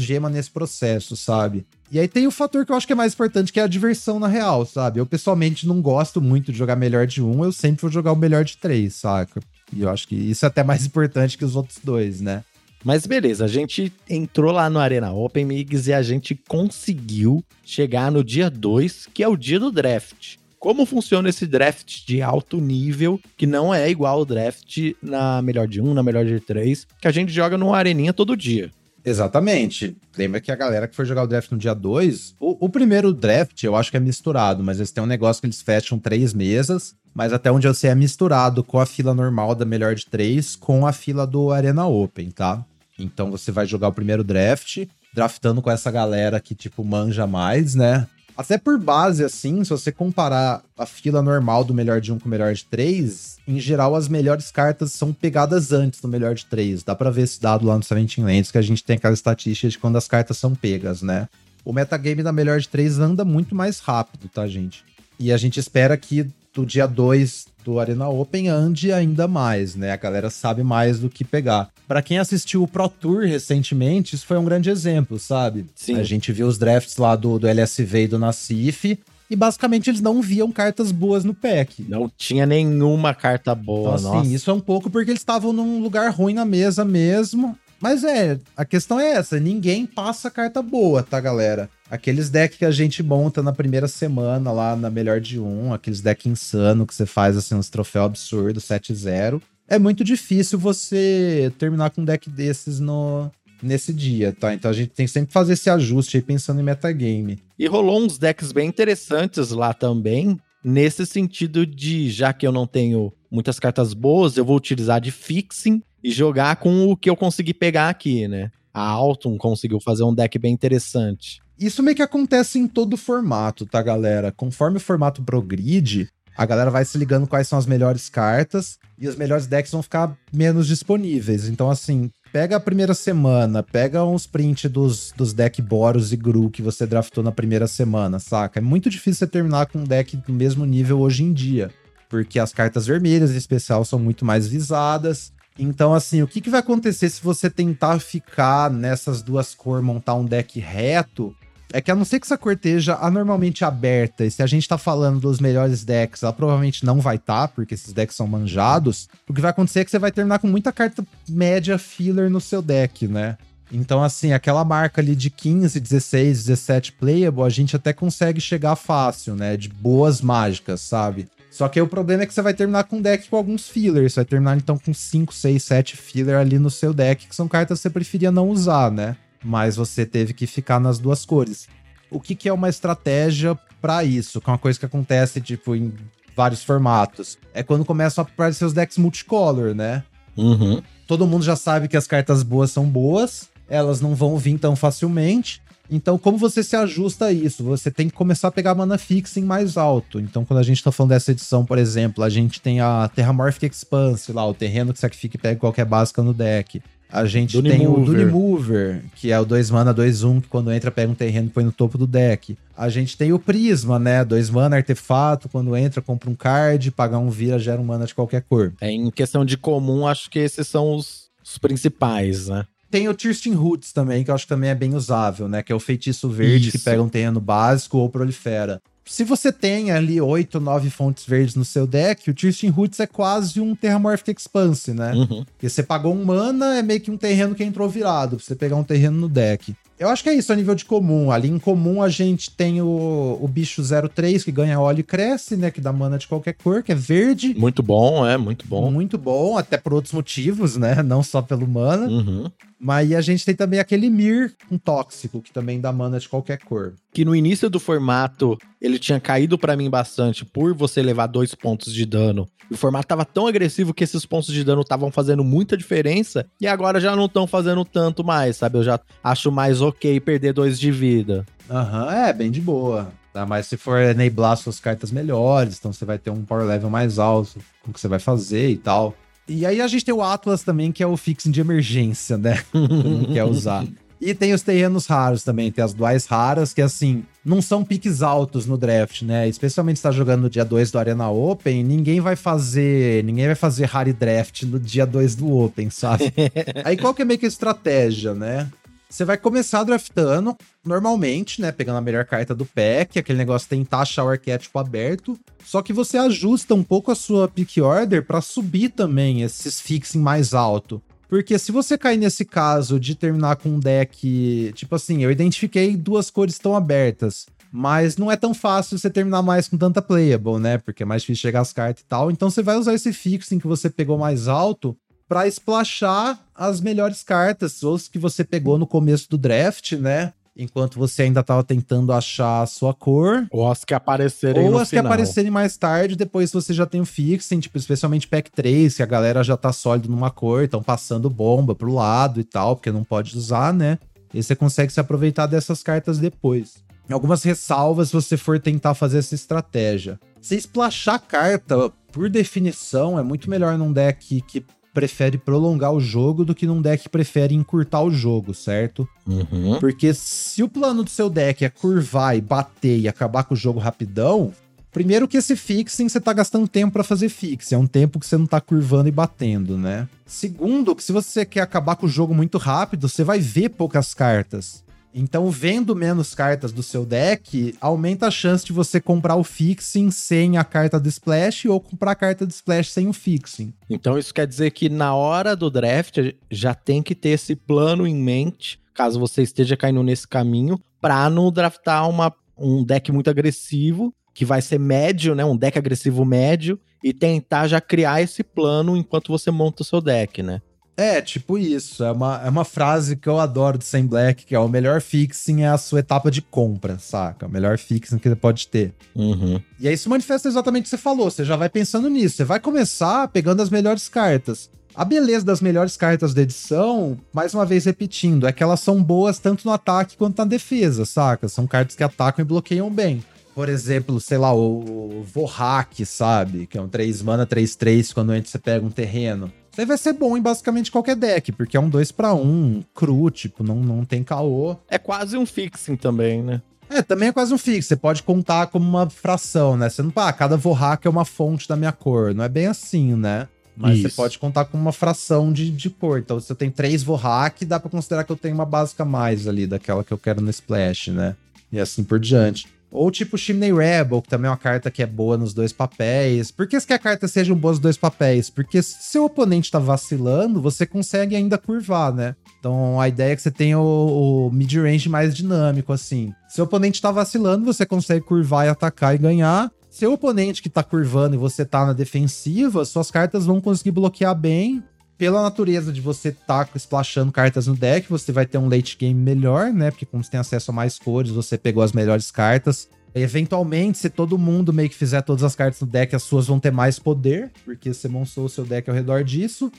[0.00, 1.66] gema nesse processo, sabe?
[1.90, 3.68] E aí tem o fator que eu acho que é mais importante, que é a
[3.68, 5.00] diversão na real, sabe?
[5.00, 8.16] Eu pessoalmente não gosto muito de jogar melhor de um, eu sempre vou jogar o
[8.16, 9.40] melhor de três, saca?
[9.72, 12.44] E eu acho que isso é até mais importante que os outros dois, né?
[12.84, 18.10] Mas beleza, a gente entrou lá no Arena Open Migs e a gente conseguiu chegar
[18.10, 20.36] no dia 2, que é o dia do draft.
[20.58, 25.66] Como funciona esse draft de alto nível, que não é igual ao draft na melhor
[25.66, 28.70] de 1, um, na melhor de 3, que a gente joga no Areninha todo dia.
[29.04, 29.96] Exatamente.
[30.16, 33.12] Lembra que a galera que foi jogar o draft no dia 2, o, o, primeiro
[33.12, 36.34] draft eu acho que é misturado, mas eles têm um negócio que eles fecham três
[36.34, 40.06] mesas, mas até onde eu sei é misturado com a fila normal da melhor de
[40.06, 42.64] três com a fila do Arena Open, tá?
[43.02, 47.74] Então você vai jogar o primeiro draft, draftando com essa galera que, tipo, manja mais,
[47.74, 48.06] né?
[48.36, 52.26] Até por base, assim, se você comparar a fila normal do melhor de um com
[52.26, 56.46] o melhor de três, em geral as melhores cartas são pegadas antes do melhor de
[56.46, 56.82] três.
[56.82, 59.68] Dá pra ver esse dado lá no Seventeen Lands, que a gente tem aquela estatística
[59.68, 61.28] de quando as cartas são pegas, né?
[61.64, 64.84] O metagame da melhor de três anda muito mais rápido, tá, gente?
[65.18, 69.92] E a gente espera que do dia 2 do Arena Open ande ainda mais, né?
[69.92, 71.70] A galera sabe mais do que pegar.
[71.86, 75.66] Para quem assistiu o Pro Tour recentemente, isso foi um grande exemplo, sabe?
[75.74, 75.96] Sim.
[75.96, 78.98] A gente viu os drafts lá do, do LSV e do Nassif,
[79.30, 81.84] e basicamente eles não viam cartas boas no pack.
[81.88, 84.34] Não tinha nenhuma carta boa, então, assim, nossa.
[84.34, 87.56] isso é um pouco porque eles estavam num lugar ruim na mesa mesmo.
[87.80, 91.70] Mas é, a questão é essa, ninguém passa carta boa, tá, galera?
[91.90, 96.00] Aqueles decks que a gente monta na primeira semana lá na melhor de um, aqueles
[96.00, 99.40] decks insano que você faz assim uns troféus absurdos, 7-0.
[99.66, 103.30] É muito difícil você terminar com um deck desses no,
[103.62, 104.52] nesse dia, tá?
[104.52, 107.38] Então a gente tem que sempre fazer esse ajuste aí pensando em metagame.
[107.58, 112.66] E rolou uns decks bem interessantes lá também, nesse sentido de já que eu não
[112.66, 117.16] tenho muitas cartas boas, eu vou utilizar de fixing e jogar com o que eu
[117.16, 118.50] consegui pegar aqui, né?
[118.72, 121.40] A Alton conseguiu fazer um deck bem interessante.
[121.58, 124.32] Isso meio que acontece em todo formato, tá, galera?
[124.32, 129.06] Conforme o formato progride, a galera vai se ligando quais são as melhores cartas e
[129.06, 131.48] os melhores decks vão ficar menos disponíveis.
[131.48, 136.50] Então, assim, pega a primeira semana, pega uns print dos, dos deck Boros e Gru
[136.50, 138.58] que você draftou na primeira semana, saca?
[138.58, 141.70] É muito difícil você terminar com um deck do mesmo nível hoje em dia,
[142.08, 145.32] porque as cartas vermelhas em especial são muito mais visadas.
[145.58, 150.14] Então, assim, o que, que vai acontecer se você tentar ficar nessas duas cores, montar
[150.14, 151.34] um deck reto?
[151.72, 154.68] É que a não ser que essa cor esteja anormalmente aberta, e se a gente
[154.68, 158.26] tá falando dos melhores decks, ela provavelmente não vai estar, tá, porque esses decks são
[158.26, 159.08] manjados.
[159.28, 162.40] O que vai acontecer é que você vai terminar com muita carta média filler no
[162.40, 163.38] seu deck, né?
[163.72, 168.74] Então, assim, aquela marca ali de 15, 16, 17 playable, a gente até consegue chegar
[168.74, 169.56] fácil, né?
[169.56, 171.28] De boas mágicas, sabe?
[171.50, 174.12] Só que o problema é que você vai terminar com um deck com alguns fillers.
[174.12, 177.46] Você vai terminar então com 5, 6, 7 filler ali no seu deck, que são
[177.46, 179.16] cartas que você preferia não usar, né?
[179.42, 181.68] Mas você teve que ficar nas duas cores.
[182.10, 184.40] O que, que é uma estratégia para isso?
[184.40, 185.92] Que é uma coisa que acontece, tipo, em
[186.36, 187.38] vários formatos.
[187.54, 190.02] É quando começam a aparecer os decks multicolor, né?
[190.36, 190.82] Uhum.
[191.06, 194.74] Todo mundo já sabe que as cartas boas são boas, elas não vão vir tão
[194.76, 195.60] facilmente.
[195.90, 197.64] Então, como você se ajusta a isso?
[197.64, 200.20] Você tem que começar a pegar mana fixing mais alto.
[200.20, 203.74] Então, quando a gente tá falando dessa edição, por exemplo, a gente tem a Terramorphic
[203.74, 206.80] Expanse lá, o terreno que sacrifica e pega qualquer básica no deck.
[207.12, 208.04] A gente Dune tem o Mover.
[208.04, 211.48] Dune Mover, que é o 2 mana, 2 1, que quando entra pega um terreno
[211.48, 212.56] e põe no topo do deck.
[212.76, 214.24] A gente tem o Prisma, né?
[214.24, 218.14] 2 mana, artefato, quando entra compra um card, pagar um vira, gera um mana de
[218.14, 218.72] qualquer cor.
[218.80, 222.64] É, em questão de comum, acho que esses são os, os principais, né?
[222.90, 225.62] Tem o Thirsting Roots também, que eu acho que também é bem usável, né?
[225.62, 226.84] Que é o feitiço verde que Isso.
[226.84, 228.82] pega um terreno básico ou prolifera.
[229.10, 233.08] Se você tem ali 8, 9 fontes verdes no seu deck, o Thirsting Roots é
[233.08, 235.12] quase um Terramorphic Expanse, né?
[235.12, 235.44] Uhum.
[235.44, 238.54] Porque você pagou um mana, é meio que um terreno que entrou virado, pra você
[238.54, 239.74] pegar um terreno no deck.
[239.98, 241.32] Eu acho que é isso a nível de comum.
[241.32, 245.56] Ali em comum a gente tem o, o bicho 03, que ganha óleo e cresce,
[245.56, 245.72] né?
[245.72, 247.52] Que dá mana de qualquer cor, que é verde.
[247.58, 248.92] Muito bom, é, muito bom.
[248.92, 251.02] Muito bom, até por outros motivos, né?
[251.02, 252.06] Não só pelo mana.
[252.06, 252.50] Uhum.
[252.80, 256.58] Mas a gente tem também aquele Mir, um tóxico, que também dá mana de qualquer
[256.58, 256.94] cor.
[257.12, 261.54] Que no início do formato ele tinha caído pra mim bastante por você levar dois
[261.54, 262.48] pontos de dano.
[262.70, 266.66] O formato tava tão agressivo que esses pontos de dano estavam fazendo muita diferença e
[266.66, 268.78] agora já não estão fazendo tanto mais, sabe?
[268.78, 271.44] Eu já acho mais ok perder dois de vida.
[271.68, 273.12] Aham, é, bem de boa.
[273.32, 273.44] Tá?
[273.44, 277.18] Mas se for enablar suas cartas melhores, então você vai ter um power level mais
[277.18, 279.14] alto com o que você vai fazer e tal.
[279.50, 282.62] E aí a gente tem o Atlas também, que é o fixing de emergência, né?
[282.70, 283.84] que não quer usar.
[284.20, 288.22] E tem os terrenos raros também, tem as duais raras, que assim, não são piques
[288.22, 289.48] altos no draft, né?
[289.48, 293.24] Especialmente se tá jogando no dia 2 do Arena Open, ninguém vai fazer.
[293.24, 296.32] Ninguém vai fazer rare draft no dia 2 do Open, sabe?
[296.84, 298.68] Aí qual que é meio que a estratégia, né?
[299.10, 301.72] Você vai começar draftando normalmente, né?
[301.72, 305.36] Pegando a melhor carta do pack, aquele negócio tentar achar o arquétipo aberto.
[305.64, 310.20] Só que você ajusta um pouco a sua pick order para subir também esses fixing
[310.20, 311.02] mais alto.
[311.28, 315.96] Porque se você cair nesse caso de terminar com um deck, tipo assim, eu identifiquei
[315.96, 320.60] duas cores tão abertas, mas não é tão fácil você terminar mais com tanta playable,
[320.60, 320.78] né?
[320.78, 322.30] Porque é mais difícil chegar as cartas e tal.
[322.30, 324.96] Então você vai usar esse fixing que você pegou mais alto
[325.30, 330.32] para splashar as melhores cartas, ou as que você pegou no começo do draft, né?
[330.56, 333.46] Enquanto você ainda tava tentando achar a sua cor.
[333.52, 335.06] Ou as que aparecerem Ou as que final.
[335.06, 339.06] aparecerem mais tarde, depois você já tem o fixing, tipo, especialmente pack 3, que a
[339.06, 343.04] galera já tá sólido numa cor, estão passando bomba pro lado e tal, porque não
[343.04, 344.00] pode usar, né?
[344.34, 346.82] E você consegue se aproveitar dessas cartas depois.
[347.08, 350.18] Algumas ressalvas se você for tentar fazer essa estratégia.
[350.40, 356.44] Você splashar carta, por definição, é muito melhor num deck que prefere prolongar o jogo
[356.44, 359.08] do que num deck que prefere encurtar o jogo, certo?
[359.26, 359.78] Uhum.
[359.78, 363.56] Porque se o plano do seu deck é curvar e bater e acabar com o
[363.56, 364.52] jogo rapidão,
[364.92, 368.26] primeiro que esse fixing você tá gastando tempo pra fazer fix, é um tempo que
[368.26, 370.08] você não tá curvando e batendo, né?
[370.26, 374.14] Segundo, que se você quer acabar com o jogo muito rápido, você vai ver poucas
[374.14, 374.82] cartas.
[375.14, 380.10] Então, vendo menos cartas do seu deck, aumenta a chance de você comprar o fixing
[380.10, 383.72] sem a carta do splash ou comprar a carta do splash sem o fixing.
[383.88, 386.18] Então isso quer dizer que na hora do draft
[386.50, 391.28] já tem que ter esse plano em mente, caso você esteja caindo nesse caminho, pra
[391.28, 395.44] não draftar uma, um deck muito agressivo, que vai ser médio, né?
[395.44, 400.00] Um deck agressivo médio, e tentar já criar esse plano enquanto você monta o seu
[400.00, 400.60] deck, né?
[401.00, 402.04] É, tipo isso.
[402.04, 405.00] É uma, é uma frase que eu adoro do Sam Black, que é o melhor
[405.00, 407.46] fixing é a sua etapa de compra, saca?
[407.46, 408.92] O melhor fixing que você pode ter.
[409.14, 409.58] Uhum.
[409.78, 411.30] E aí isso manifesta exatamente o que você falou.
[411.30, 412.36] Você já vai pensando nisso.
[412.36, 414.68] Você vai começar pegando as melhores cartas.
[414.94, 419.02] A beleza das melhores cartas da edição, mais uma vez repetindo, é que elas são
[419.02, 421.48] boas tanto no ataque quanto na defesa, saca?
[421.48, 423.24] São cartas que atacam e bloqueiam bem.
[423.54, 426.66] Por exemplo, sei lá, o Vorrak, sabe?
[426.66, 429.50] Que é um 3 mana, 3-3, quando entra você pega um terreno.
[429.70, 432.82] Isso aí vai ser bom em basicamente qualquer deck, porque é um 2 para 1,
[432.94, 434.76] cru, tipo, não, não tem caô.
[434.88, 436.60] É quase um fixing também, né?
[436.88, 437.88] É, também é quase um fixo.
[437.88, 439.88] Você pode contar como uma fração, né?
[439.88, 442.34] Você não, ah, cada Vorrak é uma fonte da minha cor.
[442.34, 443.46] Não é bem assim, né?
[443.76, 444.10] Mas Isso.
[444.10, 446.18] você pode contar como uma fração de, de cor.
[446.18, 449.06] Então, se eu tenho três Vorrak, dá pra considerar que eu tenho uma básica a
[449.06, 451.36] mais ali, daquela que eu quero no Splash, né?
[451.70, 452.66] E assim por diante.
[452.90, 456.50] Ou tipo Chimney Rebel, que também é uma carta que é boa nos dois papéis.
[456.50, 458.50] Por que que a carta seja boa nos dois papéis?
[458.50, 462.34] Porque se seu oponente tá vacilando, você consegue ainda curvar, né?
[462.58, 466.32] Então a ideia é que você tenha o, o mid-range mais dinâmico, assim.
[466.48, 469.70] Se o oponente tá vacilando, você consegue curvar e atacar e ganhar.
[469.88, 473.90] Se o oponente que tá curvando e você tá na defensiva, suas cartas vão conseguir
[473.90, 474.82] bloquear bem.
[475.20, 479.20] Pela natureza de você tá splashando cartas no deck, você vai ter um late game
[479.20, 479.90] melhor, né?
[479.90, 482.88] Porque como você tem acesso a mais cores, você pegou as melhores cartas.
[483.14, 486.58] Eventualmente, se todo mundo meio que fizer todas as cartas no deck, as suas vão
[486.58, 489.70] ter mais poder, porque você montou o seu deck ao redor disso.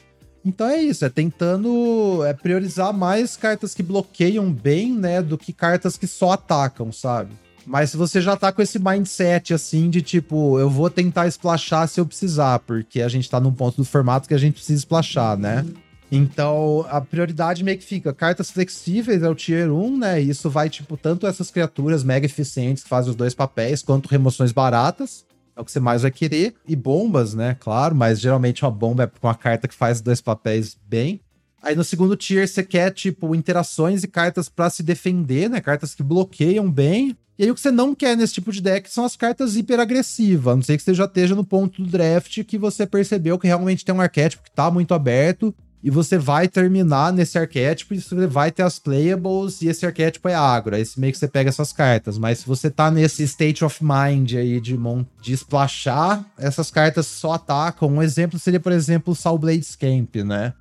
[0.46, 5.52] Então é isso, é tentando é priorizar mais cartas que bloqueiam bem, né, do que
[5.52, 7.32] cartas que só atacam, sabe?
[7.66, 11.88] Mas se você já tá com esse mindset assim de tipo, eu vou tentar splashar
[11.88, 14.80] se eu precisar, porque a gente tá num ponto do formato que a gente precisa
[14.80, 15.66] splashar, né?
[16.12, 20.20] Então, a prioridade meio que fica cartas flexíveis é o tier 1, né?
[20.20, 24.52] Isso vai tipo tanto essas criaturas mega eficientes que fazem os dois papéis, quanto remoções
[24.52, 25.26] baratas.
[25.56, 26.56] É o que você mais vai querer.
[26.68, 27.56] E bombas, né?
[27.60, 31.22] Claro, mas geralmente uma bomba é com uma carta que faz dois papéis bem.
[31.62, 35.62] Aí no segundo tier você quer, tipo, interações e cartas para se defender, né?
[35.62, 37.16] Cartas que bloqueiam bem.
[37.38, 39.80] E aí o que você não quer nesse tipo de deck são as cartas hiper
[39.80, 40.54] agressivas.
[40.54, 43.48] A não sei que você já esteja no ponto do draft que você percebeu que
[43.48, 45.54] realmente tem um arquétipo que tá muito aberto.
[45.84, 50.30] E você vai terminar nesse arquétipo e você vai ter as playables e esse arquétipo
[50.30, 50.76] é agro.
[50.76, 52.20] Aí meio que você pega essas cartas.
[52.20, 54.78] Mas se você tá nesse state of mind aí de,
[55.22, 57.90] de splashar, essas cartas só atacam.
[57.90, 60.54] Um exemplo seria, por exemplo, o Soulblade Scamp, né?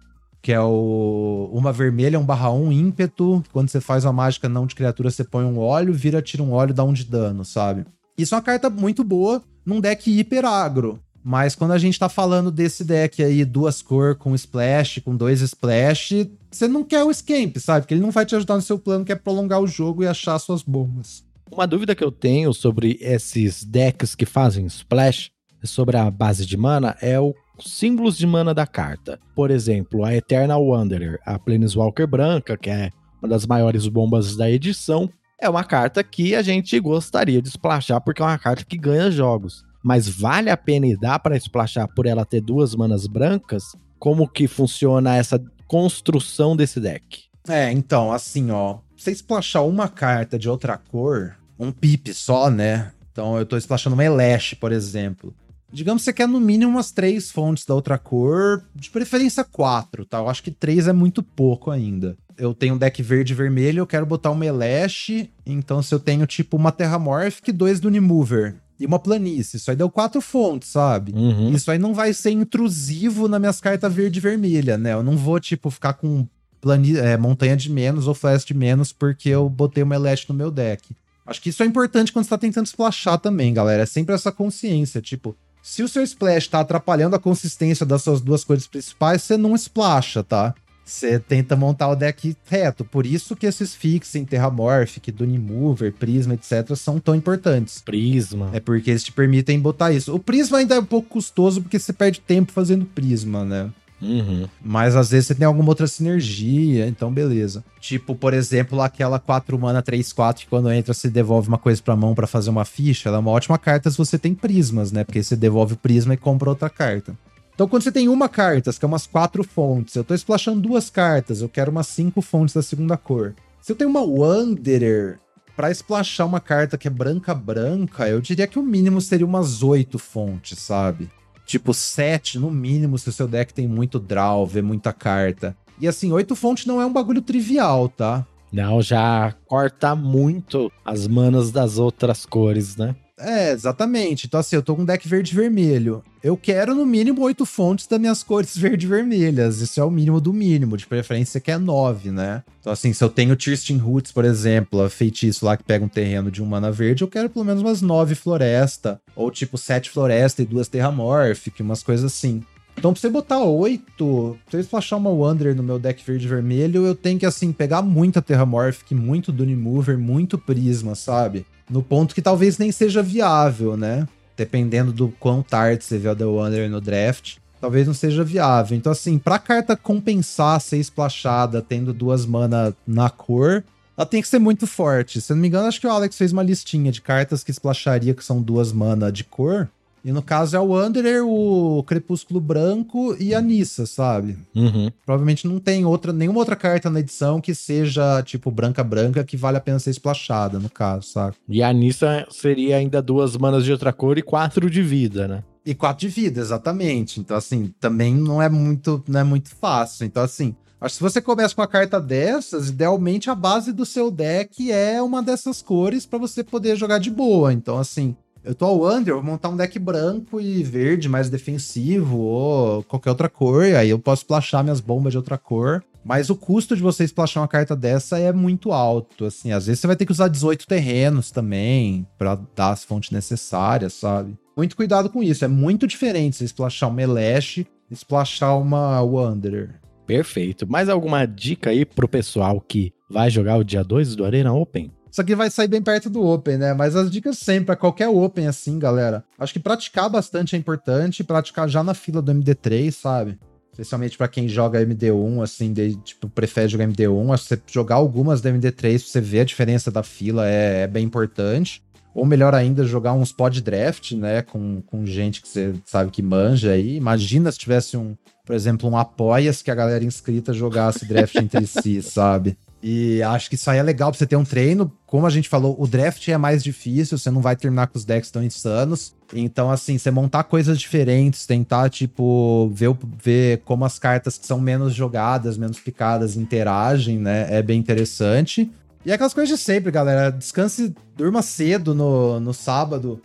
[0.43, 3.43] Que é o uma vermelha, um barra 1 ímpeto.
[3.53, 6.53] Quando você faz uma mágica não de criatura, você põe um óleo, vira, tira um
[6.53, 7.85] óleo, dá um de dano, sabe?
[8.17, 10.99] Isso é uma carta muito boa num deck hiper agro.
[11.23, 15.43] Mas quando a gente tá falando desse deck aí, duas cor com splash, com dois
[15.43, 17.83] splash, você não quer o scamp, sabe?
[17.83, 20.07] Porque ele não vai te ajudar no seu plano, que é prolongar o jogo e
[20.07, 21.23] achar suas bombas.
[21.53, 25.31] Uma dúvida que eu tenho sobre esses decks que fazem splash,
[25.63, 29.19] sobre a base de mana, é o símbolos de mana da carta.
[29.35, 32.91] Por exemplo, a Eternal Wanderer, a Planeswalker branca, que é
[33.23, 38.01] uma das maiores bombas da edição, é uma carta que a gente gostaria de splashar
[38.01, 39.65] porque é uma carta que ganha jogos.
[39.83, 43.65] Mas vale a pena e dá para splashar por ela ter duas manas brancas?
[43.99, 47.25] Como que funciona essa construção desse deck?
[47.49, 52.93] É, então, assim, ó, você splashar uma carta de outra cor, um pip só, né?
[53.11, 55.35] Então eu tô splashando uma Elash, por exemplo.
[55.73, 60.05] Digamos que você quer no mínimo umas três fontes da outra cor, de preferência quatro,
[60.05, 60.19] tá?
[60.19, 62.17] Eu acho que três é muito pouco ainda.
[62.37, 66.01] Eu tenho um deck verde e vermelho, eu quero botar uma Elash, então se eu
[66.01, 70.71] tenho tipo uma Terramorphic, dois do Unimover e uma planície, isso aí deu quatro fontes,
[70.71, 71.13] sabe?
[71.13, 71.53] Uhum.
[71.53, 74.95] Isso aí não vai ser intrusivo nas minhas cartas verde e vermelha, né?
[74.95, 76.27] Eu não vou, tipo, ficar com
[76.63, 80.35] plani é, montanha de menos ou flash de menos porque eu botei uma Elash no
[80.35, 80.97] meu deck.
[81.27, 83.83] Acho que isso é importante quando você tá tentando splashar também, galera.
[83.83, 88.21] É sempre essa consciência, tipo, se o seu splash tá atrapalhando a consistência das suas
[88.21, 90.55] duas cores principais, você não splasha, tá?
[90.91, 92.85] Você tenta montar o deck reto.
[92.85, 96.75] Por isso que esses fixem, Terramorphic, Mover, Prisma, etc.
[96.75, 97.81] são tão importantes.
[97.81, 98.51] Prisma.
[98.53, 100.13] É porque eles te permitem botar isso.
[100.13, 103.71] O Prisma ainda é um pouco custoso porque você perde tempo fazendo Prisma, né?
[104.01, 104.49] Uhum.
[104.63, 107.65] Mas às vezes você tem alguma outra sinergia, então beleza.
[107.81, 111.97] Tipo, por exemplo, aquela 4 mana 3-4 que quando entra você devolve uma coisa pra
[111.97, 115.05] mão para fazer uma ficha, ela é uma ótima carta se você tem prismas, né?
[115.05, 117.17] Porque você devolve o prisma e compra outra carta.
[117.55, 120.89] Então, quando você tem uma carta, que é umas quatro fontes, eu tô splashando duas
[120.89, 123.35] cartas, eu quero umas cinco fontes da segunda cor.
[123.61, 125.19] Se eu tenho uma Wanderer,
[125.55, 129.99] pra splashar uma carta que é branca-branca, eu diria que o mínimo seria umas oito
[129.99, 131.11] fontes, sabe?
[131.51, 135.57] Tipo 7 no mínimo se o seu deck tem muito draw, vê muita carta.
[135.81, 138.25] E assim, 8 fontes não é um bagulho trivial, tá?
[138.53, 142.95] Não, já corta muito as manas das outras cores, né?
[143.21, 144.27] É, exatamente.
[144.27, 146.03] Então, assim, eu tô com um deck verde vermelho.
[146.23, 149.61] Eu quero no mínimo oito fontes das minhas cores verde vermelhas.
[149.61, 150.77] Isso é o mínimo do mínimo.
[150.77, 152.43] De preferência, que é nove, né?
[152.61, 155.89] Então, assim, se eu tenho Thirsting Roots, por exemplo, a feitiço lá que pega um
[155.89, 159.01] terreno de um mana verde, eu quero pelo menos umas nove floresta.
[159.15, 162.43] Ou tipo, sete floresta e duas terramorphic, umas coisas assim.
[162.77, 166.87] Então, pra você botar oito, pra você splashar uma Wanderer no meu deck verde vermelho,
[166.87, 171.45] eu tenho que, assim, pegar muita Terramorphic, muito Dune Mover, muito Prisma, sabe?
[171.71, 174.07] No ponto que talvez nem seja viável, né?
[174.37, 178.77] Dependendo do quão tarde você vê o The Wanderer no draft, talvez não seja viável.
[178.77, 183.63] Então, assim, pra carta compensar ser splashada tendo duas mana na cor,
[183.97, 185.21] ela tem que ser muito forte.
[185.21, 187.53] Se eu não me engano, acho que o Alex fez uma listinha de cartas que
[187.53, 189.69] splasharia que são duas mana de cor.
[190.05, 194.39] E no caso é o Wanderer, o Crepúsculo Branco e a Nissa, sabe?
[194.55, 194.91] Uhum.
[195.05, 199.59] Provavelmente não tem outra, nenhuma outra carta na edição que seja, tipo, branca-branca que vale
[199.59, 201.37] a pena ser splashada, no caso, sabe?
[201.49, 205.45] E a Nissa seria ainda duas manas de outra cor e quatro de vida, né?
[205.65, 207.21] E quatro de vida, exatamente.
[207.21, 210.07] Então, assim, também não é muito, não é muito fácil.
[210.07, 213.85] Então, assim, acho que se você começa com uma carta dessas, idealmente a base do
[213.85, 217.53] seu deck é uma dessas cores para você poder jogar de boa.
[217.53, 222.19] Então, assim, eu tô ao under, vou montar um deck branco e verde mais defensivo
[222.19, 225.85] ou qualquer outra cor, e aí eu posso splashar minhas bombas de outra cor.
[226.03, 229.81] Mas o custo de você splashar uma carta dessa é muito alto, assim, às vezes
[229.81, 234.35] você vai ter que usar 18 terrenos também para dar as fontes necessárias, sabe?
[234.57, 239.79] Muito cuidado com isso, é muito diferente você splashar uma Melash e splashar uma Wanderer.
[240.07, 240.67] Perfeito.
[240.69, 244.91] Mais alguma dica aí pro pessoal que vai jogar o dia 2 do Arena Open?
[245.11, 246.73] Isso aqui vai sair bem perto do Open, né?
[246.73, 249.25] Mas as dicas sempre, para qualquer Open assim, galera.
[249.39, 253.39] Acho que praticar bastante é importante, praticar já na fila do MD3, sabe?
[253.73, 257.35] Especialmente para quem joga MD1, assim, de, tipo, prefere jogar MD1.
[257.35, 260.83] Acho que você jogar algumas da MD3 pra você ver a diferença da fila é,
[260.83, 261.83] é bem importante.
[262.15, 264.43] Ou melhor ainda, jogar uns pod draft, né?
[264.43, 266.97] Com, com gente que você sabe que manja aí.
[266.97, 271.67] Imagina se tivesse um, por exemplo, um apoias que a galera inscrita jogasse draft entre
[271.67, 272.57] si, sabe?
[272.83, 274.91] E acho que isso aí é legal pra você ter um treino.
[275.07, 278.05] Como a gente falou, o draft é mais difícil, você não vai terminar com os
[278.05, 279.15] decks tão insanos.
[279.35, 284.59] Então, assim, você montar coisas diferentes, tentar, tipo, ver, ver como as cartas que são
[284.61, 287.47] menos jogadas, menos picadas interagem, né?
[287.51, 288.71] É bem interessante.
[289.05, 290.31] E é aquelas coisas de sempre, galera.
[290.31, 293.21] Descanse, durma cedo no, no sábado.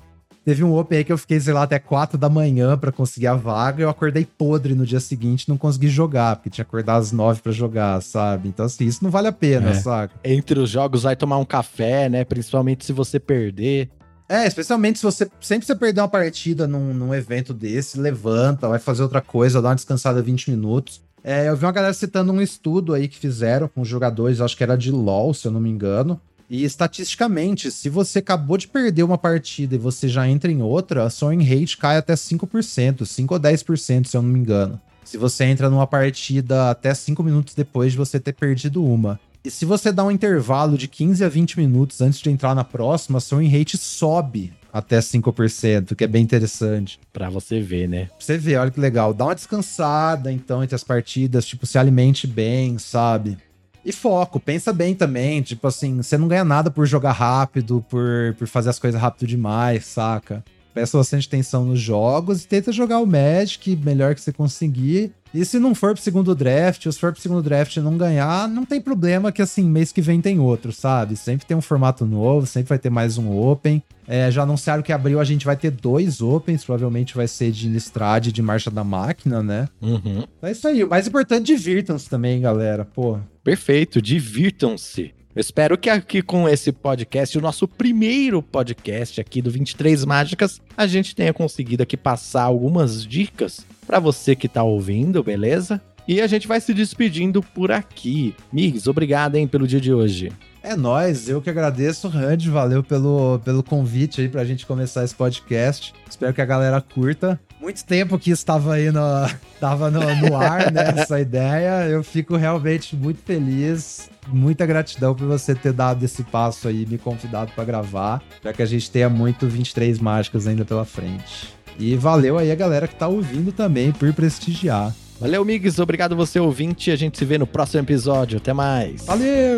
[0.46, 3.26] Teve um Open aí que eu fiquei, sei lá, até 4 da manhã para conseguir
[3.26, 3.82] a vaga.
[3.82, 7.42] Eu acordei podre no dia seguinte, não consegui jogar, porque tinha que acordar às 9
[7.42, 8.48] para jogar, sabe?
[8.48, 9.74] Então, assim, isso não vale a pena, É.
[9.74, 10.14] saca?
[10.24, 12.24] Entre os jogos, vai tomar um café, né?
[12.24, 13.90] Principalmente se você perder.
[14.30, 18.78] É, especialmente se você sempre você perder uma partida num, num evento desse, levanta, vai
[18.80, 21.02] fazer outra coisa, dá uma descansada 20 minutos.
[21.24, 24.62] É, eu vi uma galera citando um estudo aí que fizeram com jogadores, acho que
[24.64, 26.22] era de LoL, se eu não me engano.
[26.50, 31.04] E estatisticamente, se você acabou de perder uma partida e você já entra em outra,
[31.04, 34.80] a sua win rate cai até 5%, 5 ou 10%, se eu não me engano.
[35.04, 39.20] Se você entra numa partida até 5 minutos depois de você ter perdido uma.
[39.44, 42.64] E se você dá um intervalo de 15 a 20 minutos antes de entrar na
[42.64, 47.00] próxima, seu win rate sobe até 5%, que é bem interessante.
[47.14, 48.06] Pra você ver, né?
[48.06, 49.14] Pra você ver, olha que legal.
[49.14, 53.38] Dá uma descansada, então, entre as partidas, tipo, se alimente bem, sabe?
[53.86, 58.34] E foco, pensa bem também, tipo assim, você não ganha nada por jogar rápido, por,
[58.36, 60.44] por fazer as coisas rápido demais, saca?
[60.74, 65.14] Presta bastante atenção nos jogos e tenta jogar o Magic melhor que você conseguir.
[65.36, 67.98] E se não for pro segundo draft, ou se for pro segundo draft e não
[67.98, 71.18] ganhar, não tem problema que assim, mês que vem tem outro, sabe?
[71.18, 73.84] Sempre tem um formato novo, sempre vai ter mais um Open.
[74.08, 77.68] É, já anunciaram que abril a gente vai ter dois Opens, provavelmente vai ser de
[77.68, 79.68] Innistrad e de Marcha da Máquina, né?
[79.82, 80.24] Uhum.
[80.42, 80.84] É isso aí.
[80.84, 82.86] O mais importante, divirtam-se também, galera.
[82.86, 85.14] Pô, Perfeito, divirtam-se.
[85.36, 90.62] Eu espero que aqui com esse podcast, o nosso primeiro podcast aqui do 23 Mágicas,
[90.78, 95.82] a gente tenha conseguido aqui passar algumas dicas para você que tá ouvindo, beleza?
[96.08, 98.34] E a gente vai se despedindo por aqui.
[98.50, 100.32] Migs, obrigado, hein, pelo dia de hoje.
[100.64, 105.14] É nóis, eu que agradeço, Randy, valeu pelo, pelo convite aí pra gente começar esse
[105.14, 105.94] podcast.
[106.10, 107.38] Espero que a galera curta.
[107.60, 109.02] Muito tempo que estava aí no,
[109.60, 111.88] tava no, no ar, né, essa ideia.
[111.88, 114.10] Eu fico realmente muito feliz.
[114.28, 118.64] Muita gratidão por você ter dado esse passo aí, me convidado pra gravar, para que
[118.64, 121.54] a gente tenha muito 23 mágicas ainda pela frente.
[121.78, 124.94] E valeu aí a galera que tá ouvindo também por prestigiar.
[125.20, 126.92] Valeu, Migs, obrigado você ouvinte.
[126.92, 128.38] A gente se vê no próximo episódio.
[128.38, 129.06] Até mais.
[129.06, 129.58] Valeu!